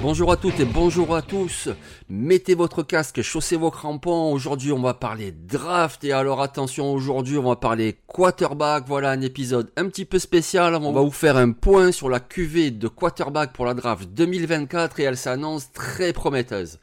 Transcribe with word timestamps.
Bonjour 0.00 0.30
à 0.30 0.36
toutes 0.36 0.60
et 0.60 0.64
bonjour 0.64 1.16
à 1.16 1.22
tous. 1.22 1.68
Mettez 2.08 2.54
votre 2.54 2.82
casque, 2.82 3.22
chaussez 3.22 3.56
vos 3.56 3.70
crampons. 3.70 4.32
Aujourd'hui, 4.32 4.70
on 4.70 4.80
va 4.80 4.94
parler 4.94 5.32
draft. 5.32 6.04
Et 6.04 6.12
alors, 6.12 6.40
attention, 6.40 6.92
aujourd'hui, 6.92 7.36
on 7.36 7.48
va 7.48 7.56
parler 7.56 7.98
quarterback. 8.06 8.84
Voilà 8.86 9.10
un 9.10 9.20
épisode 9.22 9.72
un 9.76 9.88
petit 9.88 10.04
peu 10.04 10.20
spécial. 10.20 10.76
On 10.76 10.92
va 10.92 11.00
vous 11.00 11.10
faire 11.10 11.36
un 11.36 11.50
point 11.50 11.90
sur 11.90 12.08
la 12.08 12.20
QV 12.20 12.70
de 12.70 12.86
quarterback 12.88 13.52
pour 13.52 13.64
la 13.64 13.74
draft 13.74 14.08
2024 14.10 15.00
et 15.00 15.04
elle 15.04 15.16
s'annonce 15.16 15.72
très 15.72 16.12
prometteuse. 16.12 16.78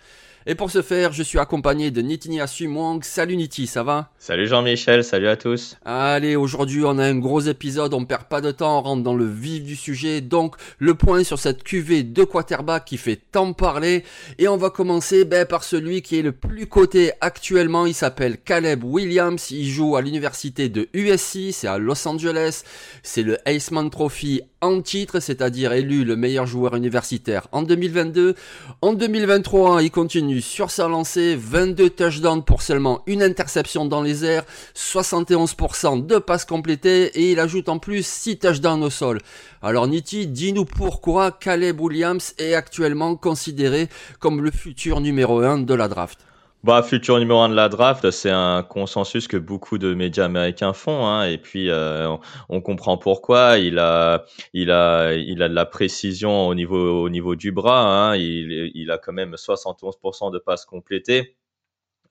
Et 0.48 0.56
pour 0.56 0.72
ce 0.72 0.82
faire, 0.82 1.14
je 1.14 1.22
suis 1.22 1.38
accompagné 1.38 1.92
de 1.92 2.02
Nitinia 2.02 2.48
Sumwang. 2.48 3.04
Salut 3.04 3.38
Niti, 3.38 3.68
ça 3.68 3.84
va? 3.84 4.10
Salut 4.18 4.48
Jean-Michel, 4.48 5.04
salut 5.04 5.28
à 5.28 5.38
tous. 5.38 5.78
Allez, 5.86 6.36
aujourd'hui 6.36 6.82
on 6.84 6.98
a 6.98 7.06
un 7.06 7.20
gros 7.20 7.42
épisode, 7.42 7.94
on 7.94 8.06
perd 8.06 8.24
pas 8.24 8.42
de 8.42 8.50
temps, 8.50 8.80
on 8.80 8.82
rentre 8.82 9.04
dans 9.04 9.14
le 9.14 9.28
vif 9.28 9.64
du 9.64 9.76
sujet. 9.76 10.20
Donc 10.20 10.56
le 10.80 10.96
point 10.96 11.24
sur 11.24 11.38
cette 11.38 11.62
QV 11.62 12.02
de 12.02 12.24
quarterback 12.24 12.86
qui 12.86 12.98
fait 12.98 13.20
tant 13.32 13.54
parler. 13.54 14.04
Et 14.40 14.48
on 14.48 14.58
va 14.58 14.72
commencer 14.72 15.26
ben, 15.26 15.46
par 15.46 15.64
celui 15.64 16.02
qui 16.02 16.18
est 16.18 16.24
le 16.24 16.32
plus 16.32 16.66
coté 16.66 17.12
actuellement. 17.22 17.86
Il 17.86 17.94
s'appelle 17.94 18.40
Caleb 18.40 18.84
Williams. 18.84 19.52
Il 19.52 19.70
joue 19.70 19.96
à 19.96 20.02
l'université 20.02 20.70
de 20.70 20.90
USC, 20.94 21.52
c'est 21.52 21.68
à 21.68 21.78
Los 21.78 22.08
Angeles. 22.08 22.64
C'est 23.04 23.22
le 23.22 23.38
Aceman 23.48 23.92
Trophy 23.92 24.42
en 24.62 24.82
titre, 24.82 25.20
c'est-à-dire 25.20 25.74
élu 25.74 26.04
le 26.04 26.16
meilleur 26.16 26.46
joueur 26.46 26.76
universitaire 26.76 27.48
en 27.52 27.64
2022. 27.64 28.36
En 28.82 28.94
2023, 28.94 29.84
il 29.84 29.92
continue 29.92 30.31
sur 30.40 30.72
sa 30.72 30.88
lancée, 30.88 31.36
22 31.36 31.90
touchdowns 31.90 32.44
pour 32.44 32.62
seulement 32.62 33.02
une 33.08 33.22
interception 33.24 33.86
dans 33.86 34.02
les 34.02 34.24
airs, 34.24 34.46
71% 34.76 36.06
de 36.06 36.18
passes 36.20 36.46
complétées 36.46 37.08
et 37.20 37.32
il 37.32 37.40
ajoute 37.40 37.68
en 37.68 37.80
plus 37.80 38.06
6 38.06 38.38
touchdowns 38.38 38.84
au 38.84 38.90
sol. 38.90 39.20
Alors 39.62 39.88
Niti, 39.88 40.28
dis-nous 40.28 40.66
pourquoi 40.66 41.32
Caleb 41.32 41.82
Williams 41.82 42.34
est 42.38 42.54
actuellement 42.54 43.16
considéré 43.16 43.90
comme 44.20 44.42
le 44.42 44.52
futur 44.52 45.02
numéro 45.02 45.40
1 45.42 45.60
de 45.60 45.74
la 45.74 45.88
draft. 45.88 46.20
Bah, 46.64 46.84
futur 46.84 47.18
numéro 47.18 47.40
1 47.40 47.50
de 47.50 47.56
la 47.56 47.70
draft, 47.70 48.12
c'est 48.12 48.30
un 48.30 48.62
consensus 48.62 49.28
que 49.28 49.38
beaucoup 49.38 49.80
de 49.80 49.96
médias 49.96 50.26
américains 50.26 50.74
font, 50.74 51.08
hein, 51.08 51.24
et 51.26 51.40
puis 51.40 51.72
euh, 51.72 52.08
on, 52.08 52.20
on 52.50 52.62
comprend 52.62 52.98
pourquoi. 53.00 53.58
Il 53.58 53.80
a, 53.80 54.26
il 54.54 54.70
a, 54.70 55.14
il 55.16 55.42
a 55.42 55.50
de 55.50 55.56
la 55.56 55.66
précision 55.66 56.48
au 56.48 56.54
niveau, 56.54 57.02
au 57.04 57.10
niveau 57.10 57.36
du 57.36 57.52
bras. 57.52 58.12
Hein, 58.12 58.16
il, 58.16 58.72
il 58.76 58.92
a 58.92 59.00
quand 59.00 59.12
même 59.14 59.38
71% 59.38 60.30
de 60.30 60.38
passes 60.38 60.66
complétées. 60.66 61.36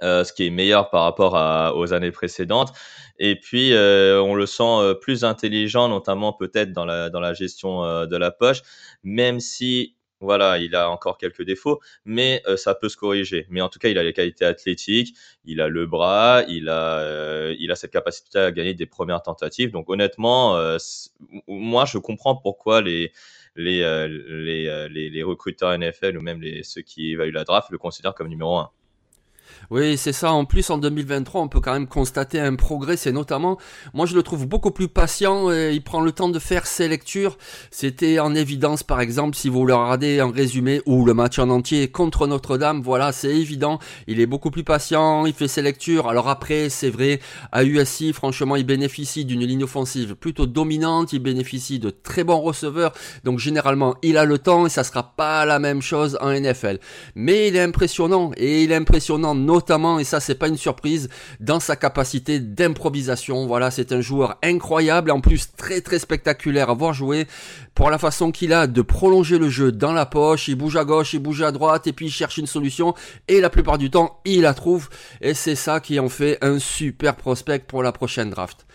Euh, 0.02 0.24
ce 0.24 0.32
qui 0.32 0.46
est 0.46 0.50
meilleur 0.50 0.90
par 0.90 1.02
rapport 1.04 1.36
à, 1.36 1.76
aux 1.76 1.92
années 1.92 2.10
précédentes. 2.10 2.72
Et 3.18 3.36
puis, 3.38 3.74
euh, 3.74 4.20
on 4.22 4.34
le 4.34 4.46
sent 4.46 4.62
euh, 4.64 4.94
plus 4.94 5.24
intelligent, 5.24 5.88
notamment 5.88 6.32
peut-être 6.32 6.72
dans 6.72 6.86
la, 6.86 7.10
dans 7.10 7.20
la 7.20 7.34
gestion 7.34 7.84
euh, 7.84 8.06
de 8.06 8.16
la 8.16 8.30
poche, 8.30 8.62
même 9.04 9.40
si 9.40 9.96
voilà, 10.20 10.58
il 10.58 10.74
a 10.74 10.90
encore 10.90 11.18
quelques 11.18 11.42
défauts, 11.42 11.80
mais 12.04 12.42
euh, 12.46 12.56
ça 12.56 12.74
peut 12.74 12.88
se 12.88 12.96
corriger. 12.96 13.46
Mais 13.50 13.60
en 13.60 13.68
tout 13.68 13.78
cas, 13.78 13.88
il 13.88 13.98
a 13.98 14.02
les 14.02 14.12
qualités 14.12 14.44
athlétiques, 14.44 15.16
il 15.44 15.60
a 15.60 15.68
le 15.68 15.86
bras, 15.86 16.42
il 16.48 16.68
a, 16.68 16.98
euh, 17.00 17.56
il 17.58 17.70
a 17.70 17.74
cette 17.76 17.92
capacité 17.92 18.38
à 18.38 18.52
gagner 18.52 18.74
des 18.74 18.86
premières 18.86 19.22
tentatives. 19.22 19.70
Donc 19.70 19.88
honnêtement, 19.90 20.56
euh, 20.56 20.76
moi, 21.48 21.84
je 21.86 21.98
comprends 21.98 22.36
pourquoi 22.36 22.80
les 22.80 23.12
les, 23.56 23.82
euh, 23.82 24.06
les, 24.08 24.66
euh, 24.68 24.88
les, 24.88 25.10
les, 25.10 25.22
recruteurs 25.22 25.76
NFL 25.76 26.16
ou 26.16 26.22
même 26.22 26.40
les, 26.40 26.62
ceux 26.62 26.82
qui 26.82 27.12
évaluent 27.12 27.32
la 27.32 27.44
draft 27.44 27.70
le 27.70 27.78
considèrent 27.78 28.14
comme 28.14 28.28
numéro 28.28 28.56
1. 28.56 28.70
Oui, 29.70 29.96
c'est 29.96 30.12
ça. 30.12 30.32
En 30.32 30.44
plus, 30.44 30.68
en 30.70 30.78
2023, 30.78 31.40
on 31.40 31.48
peut 31.48 31.60
quand 31.60 31.72
même 31.72 31.86
constater 31.86 32.40
un 32.40 32.56
progrès. 32.56 32.96
C'est 32.96 33.12
notamment, 33.12 33.58
moi, 33.94 34.06
je 34.06 34.16
le 34.16 34.22
trouve 34.22 34.46
beaucoup 34.46 34.70
plus 34.70 34.88
patient. 34.88 35.50
Il 35.52 35.82
prend 35.82 36.00
le 36.00 36.12
temps 36.12 36.28
de 36.28 36.38
faire 36.38 36.66
ses 36.66 36.88
lectures. 36.88 37.38
C'était 37.70 38.18
en 38.18 38.34
évidence, 38.34 38.82
par 38.82 39.00
exemple, 39.00 39.36
si 39.36 39.48
vous 39.48 39.64
le 39.64 39.74
regardez 39.74 40.20
en 40.20 40.30
résumé 40.30 40.82
ou 40.86 41.04
le 41.04 41.14
match 41.14 41.38
en 41.38 41.50
entier 41.50 41.88
contre 41.88 42.26
Notre-Dame. 42.26 42.82
Voilà, 42.82 43.12
c'est 43.12 43.34
évident. 43.34 43.78
Il 44.06 44.20
est 44.20 44.26
beaucoup 44.26 44.50
plus 44.50 44.64
patient. 44.64 45.24
Il 45.26 45.32
fait 45.32 45.48
ses 45.48 45.62
lectures. 45.62 46.08
Alors 46.08 46.28
après, 46.28 46.68
c'est 46.68 46.90
vrai, 46.90 47.20
à 47.52 47.64
USC, 47.64 48.12
franchement, 48.12 48.56
il 48.56 48.66
bénéficie 48.66 49.24
d'une 49.24 49.44
ligne 49.44 49.64
offensive 49.64 50.14
plutôt 50.14 50.46
dominante. 50.46 51.12
Il 51.12 51.20
bénéficie 51.20 51.78
de 51.78 51.90
très 51.90 52.24
bons 52.24 52.40
receveurs. 52.40 52.92
Donc, 53.24 53.38
généralement, 53.38 53.94
il 54.02 54.16
a 54.16 54.24
le 54.24 54.38
temps 54.38 54.66
et 54.66 54.70
ça 54.70 54.84
sera 54.84 55.14
pas 55.16 55.44
la 55.44 55.58
même 55.58 55.82
chose 55.82 56.18
en 56.20 56.32
NFL. 56.32 56.78
Mais 57.14 57.48
il 57.48 57.56
est 57.56 57.62
impressionnant 57.62 58.32
et 58.36 58.64
il 58.64 58.72
est 58.72 58.76
impressionnant 58.76 59.34
notamment, 59.44 59.98
et 59.98 60.04
ça 60.04 60.20
c'est 60.20 60.34
pas 60.34 60.48
une 60.48 60.56
surprise, 60.56 61.08
dans 61.40 61.60
sa 61.60 61.76
capacité 61.76 62.40
d'improvisation. 62.40 63.46
Voilà, 63.46 63.70
c'est 63.70 63.92
un 63.92 64.00
joueur 64.00 64.38
incroyable, 64.42 65.10
en 65.10 65.20
plus 65.20 65.48
très 65.56 65.80
très 65.80 65.98
spectaculaire 65.98 66.70
à 66.70 66.74
voir 66.74 66.92
jouer, 66.94 67.26
pour 67.74 67.90
la 67.90 67.98
façon 67.98 68.30
qu'il 68.30 68.52
a 68.52 68.66
de 68.66 68.82
prolonger 68.82 69.38
le 69.38 69.48
jeu 69.48 69.72
dans 69.72 69.92
la 69.92 70.06
poche, 70.06 70.48
il 70.48 70.54
bouge 70.54 70.76
à 70.76 70.84
gauche, 70.84 71.14
il 71.14 71.20
bouge 71.20 71.42
à 71.42 71.52
droite, 71.52 71.86
et 71.86 71.92
puis 71.92 72.06
il 72.06 72.12
cherche 72.12 72.38
une 72.38 72.46
solution, 72.46 72.94
et 73.28 73.40
la 73.40 73.50
plupart 73.50 73.78
du 73.78 73.90
temps, 73.90 74.20
il 74.24 74.42
la 74.42 74.54
trouve, 74.54 74.88
et 75.20 75.34
c'est 75.34 75.54
ça 75.54 75.80
qui 75.80 75.98
en 75.98 76.08
fait 76.08 76.38
un 76.42 76.58
super 76.58 77.16
prospect 77.16 77.60
pour 77.60 77.82
la 77.82 77.92
prochaine 77.92 78.30
draft. 78.30 78.66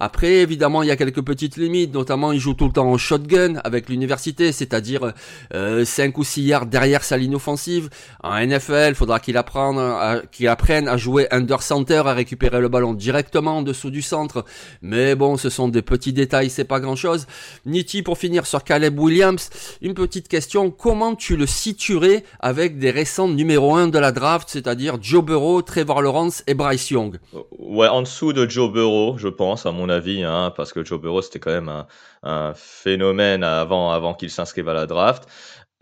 Après, 0.00 0.36
évidemment, 0.36 0.82
il 0.82 0.88
y 0.88 0.90
a 0.90 0.96
quelques 0.96 1.22
petites 1.22 1.56
limites, 1.56 1.92
notamment 1.92 2.32
il 2.32 2.38
joue 2.38 2.54
tout 2.54 2.66
le 2.66 2.72
temps 2.72 2.90
en 2.90 2.98
shotgun 2.98 3.56
avec 3.64 3.88
l'université, 3.88 4.52
c'est-à-dire 4.52 5.12
euh, 5.54 5.84
5 5.84 6.16
ou 6.18 6.24
6 6.24 6.42
yards 6.42 6.66
derrière 6.66 7.02
sa 7.02 7.16
ligne 7.16 7.34
offensive. 7.34 7.90
En 8.22 8.38
NFL, 8.38 8.90
il 8.90 8.94
faudra 8.94 9.20
qu'il 9.20 9.36
apprenne, 9.36 9.78
à, 9.78 10.22
qu'il 10.30 10.48
apprenne 10.48 10.88
à 10.88 10.96
jouer 10.96 11.26
under 11.30 11.62
center, 11.62 12.02
à 12.06 12.14
récupérer 12.14 12.60
le 12.60 12.68
ballon 12.68 12.94
directement 12.94 13.58
en 13.58 13.62
dessous 13.62 13.90
du 13.90 14.02
centre. 14.02 14.44
Mais 14.82 15.14
bon, 15.14 15.36
ce 15.36 15.50
sont 15.50 15.68
des 15.68 15.82
petits 15.82 16.12
détails, 16.12 16.50
c'est 16.50 16.64
pas 16.64 16.80
grand-chose. 16.80 17.26
Niti, 17.66 18.02
pour 18.02 18.18
finir 18.18 18.46
sur 18.46 18.62
Caleb 18.64 18.98
Williams, 18.98 19.50
une 19.82 19.94
petite 19.94 20.28
question, 20.28 20.70
comment 20.70 21.14
tu 21.14 21.36
le 21.36 21.46
situerais 21.46 22.24
avec 22.40 22.78
des 22.78 22.90
récents 22.90 23.28
numéro 23.28 23.74
1 23.74 23.88
de 23.88 23.98
la 23.98 24.12
draft, 24.12 24.48
c'est-à-dire 24.50 24.98
Joe 25.00 25.24
Burrow, 25.24 25.62
Trevor 25.62 26.02
Lawrence 26.02 26.44
et 26.46 26.54
Bryce 26.54 26.90
Young? 26.90 27.18
Ouais, 27.58 27.88
en 27.88 28.02
dessous 28.02 28.32
de 28.32 28.48
Joe 28.48 28.72
Burrow, 28.72 29.18
je 29.18 29.28
pense, 29.28 29.66
à 29.66 29.72
mon 29.72 29.87
avis, 29.88 30.22
hein, 30.22 30.52
parce 30.56 30.72
que 30.72 30.84
Joe 30.84 31.00
Burrow, 31.00 31.22
c'était 31.22 31.38
quand 31.38 31.50
même 31.50 31.84
un, 32.22 32.54
phénomène 32.54 33.44
avant, 33.44 34.14
qu'il 34.14 34.30
s'inscrive 34.30 34.68
à 34.68 34.74
la 34.74 34.86
draft, 34.86 35.28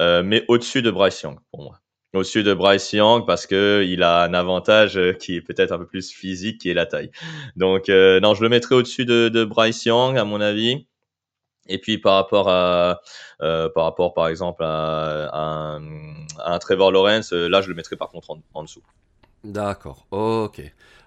euh, 0.02 0.22
mais 0.22 0.44
au-dessus 0.48 0.82
de 0.82 0.90
Bryce 0.90 1.22
Young, 1.22 1.38
pour 1.50 1.62
moi. 1.62 1.80
Au-dessus 2.14 2.42
de 2.42 2.54
Bryce 2.54 2.92
Young, 2.92 3.26
parce 3.26 3.46
que 3.46 3.84
il 3.86 4.02
a 4.02 4.22
un 4.22 4.34
avantage 4.34 4.98
qui 5.20 5.36
est 5.36 5.40
peut-être 5.42 5.72
un 5.72 5.78
peu 5.78 5.86
plus 5.86 6.10
physique, 6.10 6.60
qui 6.60 6.70
est 6.70 6.74
la 6.74 6.86
taille. 6.86 7.10
Donc, 7.56 7.88
euh, 7.88 8.20
non, 8.20 8.34
je 8.34 8.42
le 8.42 8.48
mettrais 8.48 8.74
au-dessus 8.74 9.04
de, 9.04 9.44
Bryce 9.44 9.84
Young, 9.84 10.16
à 10.16 10.24
mon 10.24 10.40
avis. 10.40 10.86
Et 11.68 11.78
puis 11.78 11.98
par 11.98 12.14
rapport 12.14 12.48
à, 12.48 13.00
euh, 13.42 13.68
par 13.68 13.84
rapport 13.84 14.14
par 14.14 14.28
exemple 14.28 14.62
à, 14.64 15.78
un, 16.44 16.58
Trevor 16.60 16.92
Lawrence, 16.92 17.32
là 17.32 17.60
je 17.60 17.68
le 17.68 17.74
mettrais 17.74 17.96
par 17.96 18.08
contre 18.08 18.38
en 18.54 18.62
dessous. 18.62 18.82
D'accord, 19.44 20.06
ok. 20.10 20.60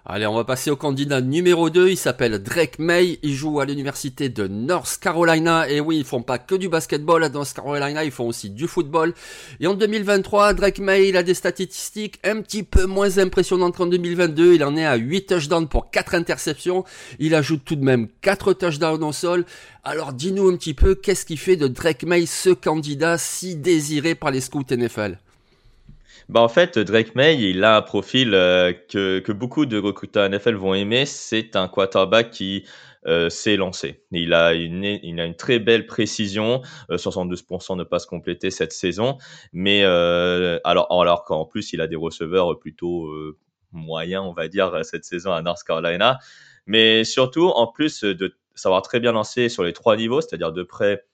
Allez, 0.06 0.26
on 0.26 0.34
va 0.34 0.44
passer 0.44 0.70
au 0.70 0.76
candidat 0.76 1.20
numéro 1.20 1.68
2. 1.68 1.90
Il 1.90 1.96
s'appelle 1.96 2.42
Drake 2.42 2.78
May. 2.78 3.18
Il 3.22 3.34
joue 3.34 3.60
à 3.60 3.66
l'université 3.66 4.30
de 4.30 4.48
North 4.48 4.98
Carolina. 4.98 5.68
Et 5.68 5.78
oui, 5.78 5.98
ils 5.98 6.04
font 6.04 6.22
pas 6.22 6.38
que 6.38 6.54
du 6.54 6.70
basketball 6.70 7.22
à 7.22 7.28
North 7.28 7.52
Carolina, 7.52 8.02
ils 8.02 8.10
font 8.10 8.26
aussi 8.26 8.48
du 8.48 8.66
football. 8.66 9.12
Et 9.60 9.66
en 9.66 9.74
2023, 9.74 10.54
Drake 10.54 10.78
May, 10.78 11.10
il 11.10 11.18
a 11.18 11.22
des 11.22 11.34
statistiques 11.34 12.18
un 12.24 12.40
petit 12.40 12.62
peu 12.62 12.86
moins 12.86 13.18
impressionnantes 13.18 13.76
qu'en 13.76 13.86
2022. 13.86 14.54
Il 14.54 14.64
en 14.64 14.74
est 14.74 14.86
à 14.86 14.96
8 14.96 15.26
touchdowns 15.26 15.68
pour 15.68 15.90
4 15.90 16.14
interceptions. 16.14 16.84
Il 17.18 17.34
ajoute 17.34 17.62
tout 17.64 17.76
de 17.76 17.84
même 17.84 18.08
4 18.22 18.54
touchdowns 18.54 19.04
au 19.04 19.12
sol. 19.12 19.44
Alors 19.84 20.14
dis-nous 20.14 20.48
un 20.48 20.56
petit 20.56 20.74
peu, 20.74 20.94
qu'est-ce 20.94 21.26
qui 21.26 21.36
fait 21.36 21.56
de 21.56 21.68
Drake 21.68 22.04
May 22.04 22.24
ce 22.24 22.50
candidat 22.50 23.18
si 23.18 23.54
désiré 23.54 24.14
par 24.14 24.30
les 24.30 24.40
scouts 24.40 24.64
NFL 24.70 25.18
bah 26.30 26.42
en 26.42 26.48
fait, 26.48 26.78
Drake 26.78 27.16
May, 27.16 27.42
il 27.42 27.64
a 27.64 27.76
un 27.76 27.82
profil 27.82 28.34
euh, 28.34 28.72
que, 28.72 29.18
que 29.18 29.32
beaucoup 29.32 29.66
de 29.66 29.76
recruteurs 29.76 30.30
NFL 30.30 30.54
vont 30.54 30.74
aimer. 30.74 31.04
C'est 31.04 31.56
un 31.56 31.66
quarterback 31.66 32.30
qui 32.30 32.64
euh, 33.06 33.28
s'est 33.28 33.56
lancé. 33.56 34.04
Il 34.12 34.32
a 34.32 34.54
une, 34.54 34.84
il 34.84 35.18
a 35.18 35.24
une 35.24 35.34
très 35.34 35.58
belle 35.58 35.86
précision, 35.86 36.62
72% 36.88 37.72
euh, 37.72 37.76
de 37.78 37.82
passes 37.82 38.06
complétées 38.06 38.52
cette 38.52 38.72
saison. 38.72 39.18
Mais 39.52 39.82
alors, 39.82 40.86
alors 41.02 41.24
qu'en 41.24 41.46
plus, 41.46 41.72
il 41.72 41.80
a 41.80 41.88
des 41.88 41.96
receveurs 41.96 42.60
plutôt 42.60 43.12
moyens, 43.72 44.22
on 44.24 44.32
va 44.32 44.46
dire, 44.46 44.84
cette 44.84 45.04
saison 45.04 45.32
à 45.32 45.42
North 45.42 45.64
Carolina. 45.64 46.20
Mais 46.64 47.02
surtout, 47.02 47.48
en 47.48 47.66
plus 47.66 48.04
de 48.04 48.36
savoir 48.54 48.82
très 48.82 49.00
bien 49.00 49.10
lancer 49.10 49.48
sur 49.48 49.64
les 49.64 49.72
trois 49.72 49.96
niveaux, 49.96 50.20
c'est-à-dire 50.20 50.52
de 50.52 50.62
près, 50.62 51.04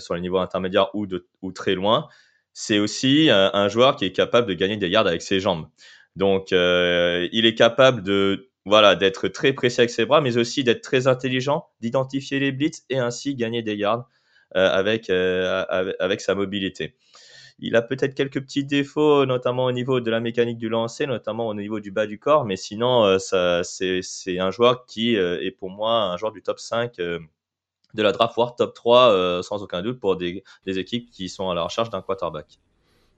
sur 0.00 0.16
les 0.16 0.20
niveaux 0.20 0.38
intermédiaires 0.38 0.92
ou, 0.94 1.06
de, 1.06 1.28
ou 1.42 1.52
très 1.52 1.76
loin, 1.76 2.08
c'est 2.52 2.78
aussi 2.78 3.28
un, 3.30 3.68
joueur 3.68 3.96
qui 3.96 4.04
est 4.04 4.12
capable 4.12 4.48
de 4.48 4.54
gagner 4.54 4.76
des 4.76 4.88
yards 4.88 5.06
avec 5.06 5.22
ses 5.22 5.40
jambes. 5.40 5.68
Donc, 6.16 6.52
euh, 6.52 7.28
il 7.30 7.46
est 7.46 7.54
capable 7.54 8.02
de 8.02 8.50
voilà 8.64 8.96
d'être 8.96 9.28
très 9.28 9.52
précis 9.52 9.80
avec 9.80 9.90
ses 9.90 10.04
bras, 10.04 10.20
mais 10.20 10.36
aussi 10.36 10.64
d'être 10.64 10.82
très 10.82 11.06
intelligent, 11.06 11.66
d'identifier 11.80 12.40
les 12.40 12.50
blitz 12.50 12.84
et 12.90 12.98
ainsi 12.98 13.36
gagner 13.36 13.62
des 13.62 13.76
yards 13.76 14.08
euh, 14.56 14.68
avec, 14.68 15.10
euh, 15.10 15.64
avec, 16.00 16.20
sa 16.20 16.34
mobilité. 16.34 16.96
Il 17.60 17.76
a 17.76 17.82
peut-être 17.82 18.14
quelques 18.14 18.40
petits 18.40 18.64
défauts, 18.64 19.26
notamment 19.26 19.66
au 19.66 19.72
niveau 19.72 20.00
de 20.00 20.10
la 20.10 20.20
mécanique 20.20 20.58
du 20.58 20.68
lancer, 20.68 21.06
notamment 21.06 21.46
au 21.46 21.54
niveau 21.54 21.78
du 21.78 21.92
bas 21.92 22.06
du 22.06 22.18
corps, 22.18 22.44
mais 22.44 22.56
sinon, 22.56 23.18
c'est 23.18 24.38
un 24.38 24.50
joueur 24.50 24.86
qui 24.86 25.14
est 25.14 25.50
pour 25.58 25.70
moi 25.70 26.02
un 26.12 26.16
joueur 26.16 26.32
du 26.32 26.42
top 26.42 26.58
5 26.58 26.96
de 27.98 28.02
la 28.02 28.12
draft, 28.12 28.34
voire 28.36 28.54
top 28.54 28.74
3 28.74 29.10
euh, 29.10 29.42
sans 29.42 29.62
aucun 29.62 29.82
doute 29.82 29.98
pour 30.00 30.16
des, 30.16 30.42
équipes 30.66 31.10
qui 31.10 31.28
sont 31.28 31.50
à 31.50 31.54
la 31.54 31.64
recherche 31.64 31.90
d'un 31.90 32.00
quarterback. 32.00 32.46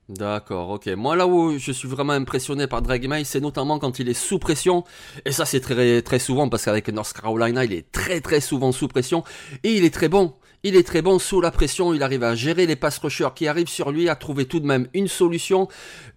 D'accord, 0.08 0.70
ok. 0.70 0.88
Moi 0.88 1.14
là 1.14 1.28
où 1.28 1.56
je 1.56 1.70
suis 1.70 1.86
vraiment 1.86 2.14
impressionné 2.14 2.66
par 2.66 2.82
Drake 2.82 3.06
May, 3.06 3.22
c'est 3.22 3.40
notamment 3.40 3.78
quand 3.78 4.00
il 4.00 4.08
est 4.08 4.14
sous 4.14 4.40
pression. 4.40 4.82
Et 5.24 5.30
ça 5.30 5.44
c'est 5.44 5.60
très 5.60 6.02
très 6.02 6.18
souvent 6.18 6.48
parce 6.48 6.64
qu'avec 6.64 6.88
North 6.88 7.12
Carolina, 7.12 7.64
il 7.64 7.72
est 7.72 7.92
très 7.92 8.20
très 8.20 8.40
souvent 8.40 8.72
sous 8.72 8.88
pression. 8.88 9.22
Et 9.62 9.76
il 9.76 9.84
est 9.84 9.94
très 9.94 10.08
bon. 10.08 10.34
Il 10.62 10.76
est 10.76 10.86
très 10.86 11.00
bon 11.00 11.18
sous 11.18 11.40
la 11.40 11.50
pression, 11.50 11.94
il 11.94 12.02
arrive 12.02 12.22
à 12.22 12.34
gérer 12.34 12.66
les 12.66 12.76
pass 12.76 12.98
rushers 12.98 13.30
qui 13.34 13.48
arrivent 13.48 13.66
sur 13.66 13.90
lui, 13.90 14.10
à 14.10 14.14
trouver 14.14 14.44
tout 14.44 14.60
de 14.60 14.66
même 14.66 14.88
une 14.92 15.08
solution. 15.08 15.68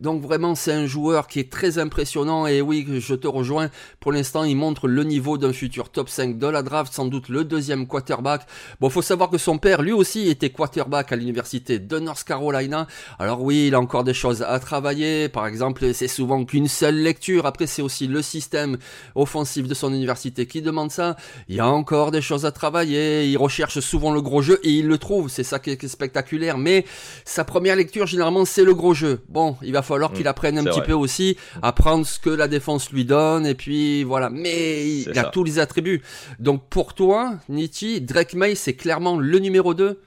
Donc 0.02 0.22
vraiment 0.22 0.54
c'est 0.54 0.74
un 0.74 0.86
joueur 0.86 1.28
qui 1.28 1.40
est 1.40 1.50
très 1.50 1.78
impressionnant 1.78 2.46
et 2.46 2.60
oui, 2.60 2.86
je 3.00 3.16
te 3.16 3.26
rejoins. 3.26 3.70
Pour 4.02 4.12
l'instant, 4.12 4.44
il 4.44 4.58
montre 4.58 4.90
le 4.90 5.06
niveau 5.06 5.38
d'un 5.38 5.54
futur 5.54 5.92
top 5.92 6.10
5 6.10 6.38
de 6.38 6.48
la 6.48 6.62
draft, 6.62 6.92
sans 6.92 7.06
doute 7.06 7.30
le 7.30 7.46
deuxième 7.46 7.88
quarterback. 7.88 8.42
Bon, 8.82 8.90
faut 8.90 9.02
savoir 9.02 9.30
que 9.30 9.38
son 9.38 9.60
père 9.60 9.82
lui 9.82 9.94
aussi 9.94 10.28
était 10.28 10.50
quarterback 10.50 11.14
à 11.14 11.16
l'université 11.16 11.80
de 11.80 12.00
North 12.00 12.26
Carolina. 12.26 12.88
Alors 13.20 13.42
oui, 13.42 13.68
il 13.68 13.76
a 13.76 13.80
encore 13.80 14.04
des 14.04 14.14
choses 14.14 14.42
à 14.42 14.60
travailler. 14.60 15.30
Par 15.30 15.48
exemple, 15.48 15.94
c'est 15.94 16.10
souvent 16.10 16.44
qu'une 16.44 16.68
seule 16.68 16.98
lecture. 16.98 17.46
Après, 17.46 17.66
c'est 17.66 17.82
aussi 17.82 18.08
le 18.08 18.22
système 18.22 18.78
offensif 19.16 19.70
de 19.70 19.74
son 19.74 19.94
université 19.94 20.48
qui 20.48 20.62
demande 20.62 20.92
ça. 20.92 21.16
Il 21.48 21.56
y 21.56 21.62
a 21.62 21.68
encore 21.70 22.12
des 22.12 22.22
choses 22.22 22.46
à 22.46 22.52
travailler. 22.52 23.26
Il 23.30 23.38
recherche 23.38 23.80
souvent 23.80 24.12
le 24.12 24.22
gros 24.22 24.33
jeu 24.42 24.60
et 24.64 24.70
il 24.70 24.88
le 24.88 24.98
trouve, 24.98 25.30
c'est 25.30 25.44
ça 25.44 25.60
qui 25.60 25.72
est 25.72 25.88
spectaculaire. 25.88 26.58
Mais 26.58 26.86
sa 27.26 27.44
première 27.44 27.76
lecture, 27.76 28.08
généralement, 28.08 28.46
c'est 28.46 28.64
le 28.64 28.74
gros 28.74 28.94
jeu. 28.94 29.22
Bon, 29.30 29.56
il 29.62 29.74
va 29.74 29.82
falloir 29.82 30.12
qu'il 30.12 30.26
mmh, 30.26 30.28
apprenne 30.28 30.58
un 30.58 30.64
petit 30.64 30.82
peu 30.82 30.94
aussi 30.94 31.38
à 31.62 31.72
prendre 31.72 32.06
ce 32.06 32.20
que 32.20 32.30
la 32.30 32.48
défense 32.48 32.92
lui 32.92 33.06
donne 33.06 33.46
et 33.46 33.56
puis 33.56 34.04
voilà. 34.04 34.30
Mais 34.30 34.88
il 34.88 35.20
a 35.20 35.26
tous 35.26 35.44
les 35.44 35.60
attributs. 35.60 36.02
Donc 36.40 36.68
pour 36.70 36.94
toi, 36.94 37.36
Nitti, 37.50 38.02
Drake 38.02 38.34
May, 38.34 38.56
c'est 38.56 38.74
clairement 38.74 39.18
le 39.18 39.40
numéro 39.40 39.74
2 39.74 40.00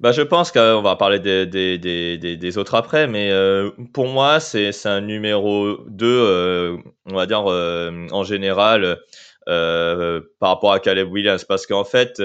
bah, 0.00 0.12
je 0.12 0.22
pense 0.22 0.50
qu'on 0.50 0.80
va 0.80 0.96
parler 0.96 1.18
des, 1.18 1.44
des, 1.44 1.76
des, 1.76 2.16
des, 2.16 2.58
autres 2.58 2.74
après, 2.74 3.06
mais 3.06 3.30
euh, 3.30 3.70
pour 3.92 4.08
moi, 4.08 4.40
c'est 4.40 4.72
un 4.86 5.02
numéro 5.02 5.76
2, 5.88 6.06
euh, 6.06 6.76
on 7.04 7.16
va 7.16 7.26
dire, 7.26 7.44
euh, 7.46 8.06
en 8.10 8.24
général, 8.24 8.98
par 9.46 10.48
rapport 10.48 10.72
à 10.72 10.80
Caleb 10.80 11.12
Williams, 11.12 11.44
parce 11.44 11.66
qu'en 11.66 11.84
fait, 11.84 12.22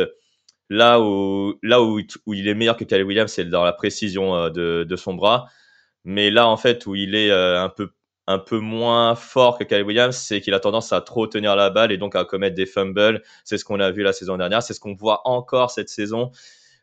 Là 0.70 1.00
où, 1.00 1.56
là 1.62 1.82
où, 1.82 2.02
où 2.26 2.34
il 2.34 2.48
est 2.48 2.56
meilleur 2.56 2.76
que 2.76 2.84
Caleb 2.84 3.08
Williams, 3.08 3.32
c'est 3.32 3.46
dans 3.46 3.64
la 3.64 3.74
précision 3.74 4.36
euh, 4.36 4.50
de, 4.50 4.84
de, 4.84 4.96
son 4.96 5.14
bras. 5.14 5.48
Mais 6.04 6.32
là, 6.32 6.48
en 6.48 6.58
fait, 6.58 6.88
où 6.88 6.96
il 6.96 7.16
est 7.16 7.30
euh, 7.30 7.62
un 7.62 7.70
peu, 7.70 7.92
un 8.28 8.40
peu 8.40 8.60
moins 8.60 9.16
fort 9.16 9.60
que 9.60 9.64
Caleb 9.64 9.88
Williams, 9.88 10.16
c'est 10.16 10.42
qu'il 10.42 10.54
a 10.56 10.60
tendance 10.60 10.92
à 10.92 11.02
trop 11.02 11.28
tenir 11.28 11.56
la 11.56 11.70
balle 11.70 11.92
et 11.92 11.98
donc 11.98 12.16
à 12.16 12.26
commettre 12.26 12.56
des 12.56 12.66
fumbles. 12.66 13.22
C'est 13.44 13.58
ce 13.60 13.66
qu'on 13.66 13.80
a 13.80 13.92
vu 13.92 14.02
la 14.02 14.14
saison 14.14 14.38
dernière. 14.38 14.64
C'est 14.64 14.74
ce 14.74 14.80
qu'on 14.80 14.96
voit 14.96 15.22
encore 15.28 15.70
cette 15.70 15.90
saison. 15.90 16.32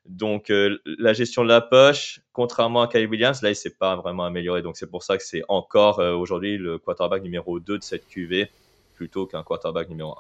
Donc, 0.07 0.51
euh, 0.51 0.79
la 0.99 1.13
gestion 1.13 1.43
de 1.43 1.49
la 1.49 1.61
poche, 1.61 2.21
contrairement 2.33 2.83
à 2.83 2.89
Caleb 2.89 3.11
Williams, 3.11 3.43
là, 3.43 3.51
il 3.51 3.57
s'est 3.57 3.71
pas 3.71 3.97
vraiment 3.97 4.25
amélioré. 4.25 4.63
Donc, 4.63 4.77
c'est 4.77 4.91
pour 4.91 5.03
ça 5.03 5.17
que 5.17 5.25
c'est 5.25 5.43
encore 5.49 5.99
aujourd'hui 5.99 6.57
le 6.57 6.79
quarterback 6.79 7.23
numéro 7.23 7.59
2 7.61 7.79
de 7.79 7.83
cette 7.83 8.07
QV 8.09 8.49
plutôt 8.95 9.27
qu'un 9.27 9.43
quarterback 9.43 9.89
numéro 9.89 10.13
1. 10.13 10.15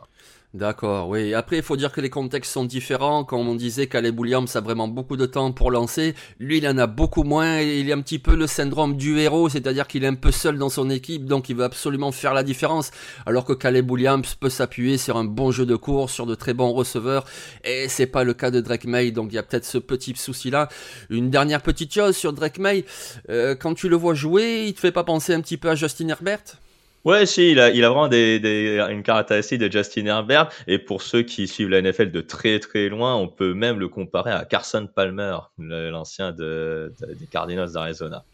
D'accord, 0.54 1.08
oui. 1.08 1.32
Après, 1.32 1.56
il 1.56 1.62
faut 1.62 1.78
dire 1.78 1.92
que 1.92 2.02
les 2.02 2.10
contextes 2.10 2.52
sont 2.52 2.66
différents. 2.66 3.24
Comme 3.24 3.48
on 3.48 3.54
disait, 3.54 3.86
Caleb 3.86 4.20
Williams 4.20 4.54
a 4.54 4.60
vraiment 4.60 4.86
beaucoup 4.86 5.16
de 5.16 5.24
temps 5.24 5.50
pour 5.50 5.70
lancer. 5.70 6.14
Lui, 6.38 6.58
il 6.58 6.68
en 6.68 6.76
a 6.76 6.86
beaucoup 6.86 7.22
moins. 7.22 7.60
Il 7.60 7.90
a 7.90 7.94
un 7.94 8.02
petit 8.02 8.18
peu 8.18 8.36
le 8.36 8.46
syndrome 8.46 8.98
du 8.98 9.18
héros, 9.18 9.48
c'est-à-dire 9.48 9.86
qu'il 9.86 10.04
est 10.04 10.08
un 10.08 10.14
peu 10.14 10.30
seul 10.30 10.58
dans 10.58 10.68
son 10.68 10.90
équipe, 10.90 11.24
donc 11.24 11.48
il 11.48 11.56
veut 11.56 11.64
absolument 11.64 12.12
faire 12.12 12.34
la 12.34 12.42
différence. 12.42 12.90
Alors 13.24 13.46
que 13.46 13.54
Caleb 13.54 13.90
Williams 13.90 14.34
peut 14.34 14.50
s'appuyer 14.50 14.98
sur 14.98 15.16
un 15.16 15.24
bon 15.24 15.52
jeu 15.52 15.64
de 15.64 15.74
course, 15.74 16.12
sur 16.12 16.26
de 16.26 16.34
très 16.34 16.52
bons 16.52 16.72
receveurs. 16.74 17.24
Et 17.64 17.88
c'est 17.88 18.06
pas 18.06 18.22
le 18.22 18.34
cas 18.34 18.50
de 18.50 18.60
Drake 18.60 18.84
May, 18.84 19.10
donc 19.10 19.32
il 19.32 19.36
y 19.36 19.38
a 19.38 19.42
peut-être 19.42 19.64
ce 19.64 19.78
petit 19.78 20.14
souci-là. 20.14 20.68
Une 21.08 21.30
dernière 21.30 21.62
petite 21.62 21.94
chose 21.94 22.14
sur 22.14 22.34
Drake 22.34 22.58
May. 22.58 22.84
Euh, 23.30 23.54
quand 23.54 23.72
tu 23.72 23.88
le 23.88 23.96
vois 23.96 24.12
jouer, 24.12 24.66
il 24.66 24.74
te 24.74 24.80
fait 24.80 24.92
pas 24.92 25.04
penser 25.04 25.32
un 25.32 25.40
petit 25.40 25.56
peu 25.56 25.70
à 25.70 25.74
Justin 25.76 26.08
Herbert? 26.08 26.61
Ouais, 27.04 27.26
si, 27.26 27.50
il 27.50 27.58
a, 27.60 27.70
il 27.70 27.84
a 27.84 27.88
vraiment 27.88 28.06
des, 28.08 28.38
des, 28.38 28.78
une 28.90 29.02
caractéristique 29.02 29.58
de 29.58 29.70
Justin 29.70 30.06
Herbert. 30.06 30.50
Et 30.68 30.78
pour 30.78 31.02
ceux 31.02 31.22
qui 31.22 31.48
suivent 31.48 31.68
la 31.68 31.82
NFL 31.82 32.12
de 32.12 32.20
très 32.20 32.60
très 32.60 32.88
loin, 32.88 33.16
on 33.16 33.28
peut 33.28 33.54
même 33.54 33.80
le 33.80 33.88
comparer 33.88 34.30
à 34.30 34.44
Carson 34.44 34.86
Palmer, 34.86 35.36
l'ancien 35.58 36.30
de, 36.32 36.94
des 37.18 37.26
Cardinals 37.26 37.72
d'Arizona. 37.72 38.24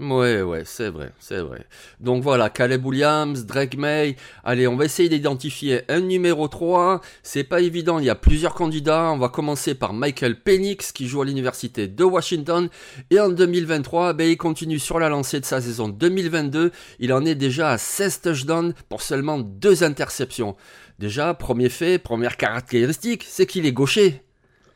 Ouais, 0.00 0.40
ouais, 0.40 0.62
c'est 0.64 0.88
vrai, 0.88 1.12
c'est 1.18 1.42
vrai. 1.42 1.66
Donc 2.00 2.22
voilà, 2.22 2.48
Caleb 2.48 2.86
Williams, 2.86 3.44
Drake 3.44 3.76
May. 3.76 4.16
Allez, 4.44 4.66
on 4.66 4.74
va 4.74 4.86
essayer 4.86 5.10
d'identifier 5.10 5.82
un 5.90 6.00
numéro 6.00 6.48
3. 6.48 7.02
C'est 7.22 7.44
pas 7.44 7.60
évident, 7.60 7.98
il 7.98 8.06
y 8.06 8.10
a 8.10 8.14
plusieurs 8.14 8.54
candidats. 8.54 9.10
On 9.12 9.18
va 9.18 9.28
commencer 9.28 9.74
par 9.74 9.92
Michael 9.92 10.40
Penix, 10.40 10.92
qui 10.92 11.06
joue 11.06 11.20
à 11.20 11.26
l'université 11.26 11.86
de 11.86 12.02
Washington. 12.02 12.70
Et 13.10 13.20
en 13.20 13.28
2023, 13.28 14.14
ben, 14.14 14.26
il 14.26 14.38
continue 14.38 14.78
sur 14.78 14.98
la 14.98 15.10
lancée 15.10 15.38
de 15.38 15.44
sa 15.44 15.60
saison 15.60 15.90
2022. 15.90 16.72
Il 16.98 17.12
en 17.12 17.26
est 17.26 17.34
déjà 17.34 17.72
à 17.72 17.76
16 17.76 18.22
touchdowns 18.22 18.72
pour 18.88 19.02
seulement 19.02 19.38
deux 19.38 19.84
interceptions. 19.84 20.56
Déjà, 20.98 21.34
premier 21.34 21.68
fait, 21.68 21.98
première 21.98 22.38
caractéristique, 22.38 23.26
c'est 23.28 23.44
qu'il 23.44 23.66
est 23.66 23.72
gaucher. 23.72 24.22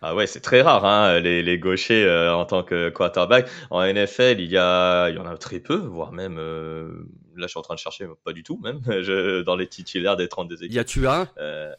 Ah 0.07 0.15
ouais, 0.15 0.27
c'est 0.27 0.41
très 0.41 0.61
rare, 0.61 0.85
hein, 0.85 1.19
les, 1.19 1.43
les 1.43 1.59
gauchers 1.59 2.05
euh, 2.05 2.35
en 2.35 2.45
tant 2.45 2.63
que 2.63 2.91
quarterback. 2.91 3.49
En 3.71 3.83
NFL, 3.83 4.39
il 4.39 4.51
y, 4.51 4.59
a, 4.59 5.09
il 5.09 5.17
y 5.17 5.19
en 5.19 5.25
a 5.25 5.35
très 5.39 5.61
peu, 5.61 5.77
voire 5.77 6.13
même, 6.13 6.37
euh, 6.39 7.07
là 7.37 7.47
je 7.47 7.53
suis 7.53 7.59
en 7.59 7.63
train 7.63 7.75
de 7.75 7.79
chercher, 7.79 8.07
pas 8.23 8.35
du 8.35 8.43
tout 8.43 8.61
même, 8.63 8.83
je, 8.87 9.41
dans 9.41 9.57
les 9.57 9.67
titulaires 9.67 10.19
des 10.19 10.29
32 10.29 10.57
équipes. 10.57 10.73
Y 10.75 10.79
a 10.79 10.85
tu 10.85 11.07
as 11.07 11.33
euh, 11.39 11.73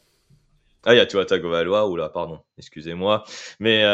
Ah, 0.84 0.94
il 0.94 0.96
y 0.96 1.00
a 1.00 1.06
Tua 1.06 1.24
Tagovailoa, 1.24 1.86
ou 1.86 1.94
là, 1.94 2.08
pardon, 2.08 2.40
excusez-moi. 2.58 3.22
Mais, 3.60 3.84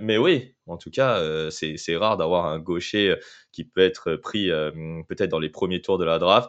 mais 0.00 0.16
oui, 0.16 0.54
en 0.66 0.78
tout 0.78 0.90
cas, 0.90 1.20
c'est 1.50 1.96
rare 1.98 2.16
d'avoir 2.16 2.46
un 2.46 2.58
gaucher 2.58 3.16
qui 3.52 3.64
peut 3.64 3.82
être 3.82 4.16
pris 4.16 4.48
peut-être 5.06 5.30
dans 5.30 5.38
les 5.38 5.50
premiers 5.50 5.82
tours 5.82 5.98
de 5.98 6.06
la 6.06 6.18
draft. 6.18 6.48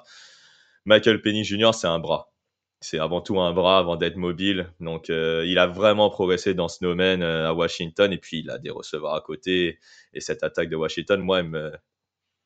Michael 0.86 1.22
Penny 1.22 1.44
Jr., 1.44 1.72
c'est 1.74 1.88
un 1.88 2.00
bras 2.00 2.32
c'est 2.80 3.00
avant 3.00 3.22
tout 3.22 3.40
un 3.40 3.54
bras 3.54 3.80
avant 3.80 3.96
d'être 3.96 4.18
mobile. 4.18 4.72
Donc, 4.80 5.10
euh, 5.10 5.44
il 5.48 5.58
a 5.58 5.68
vraiment 5.68 6.10
progressé 6.10 6.54
dans 6.54 6.68
ce 6.68 6.80
domaine 6.82 7.24
euh, 7.24 7.50
à 7.50 7.54
Washington. 7.54 8.12
Et 8.14 8.18
puis, 8.18 8.40
il 8.40 8.50
a 8.50 8.58
des 8.58 8.70
receveurs 8.70 9.16
à 9.16 9.22
côté. 9.22 9.80
Et 10.14 10.20
cette 10.22 10.44
attaque 10.44 10.70
de 10.70 10.76
Washington, 10.76 11.20
moi, 11.20 11.40
elle 11.40 11.50
me, 11.50 11.72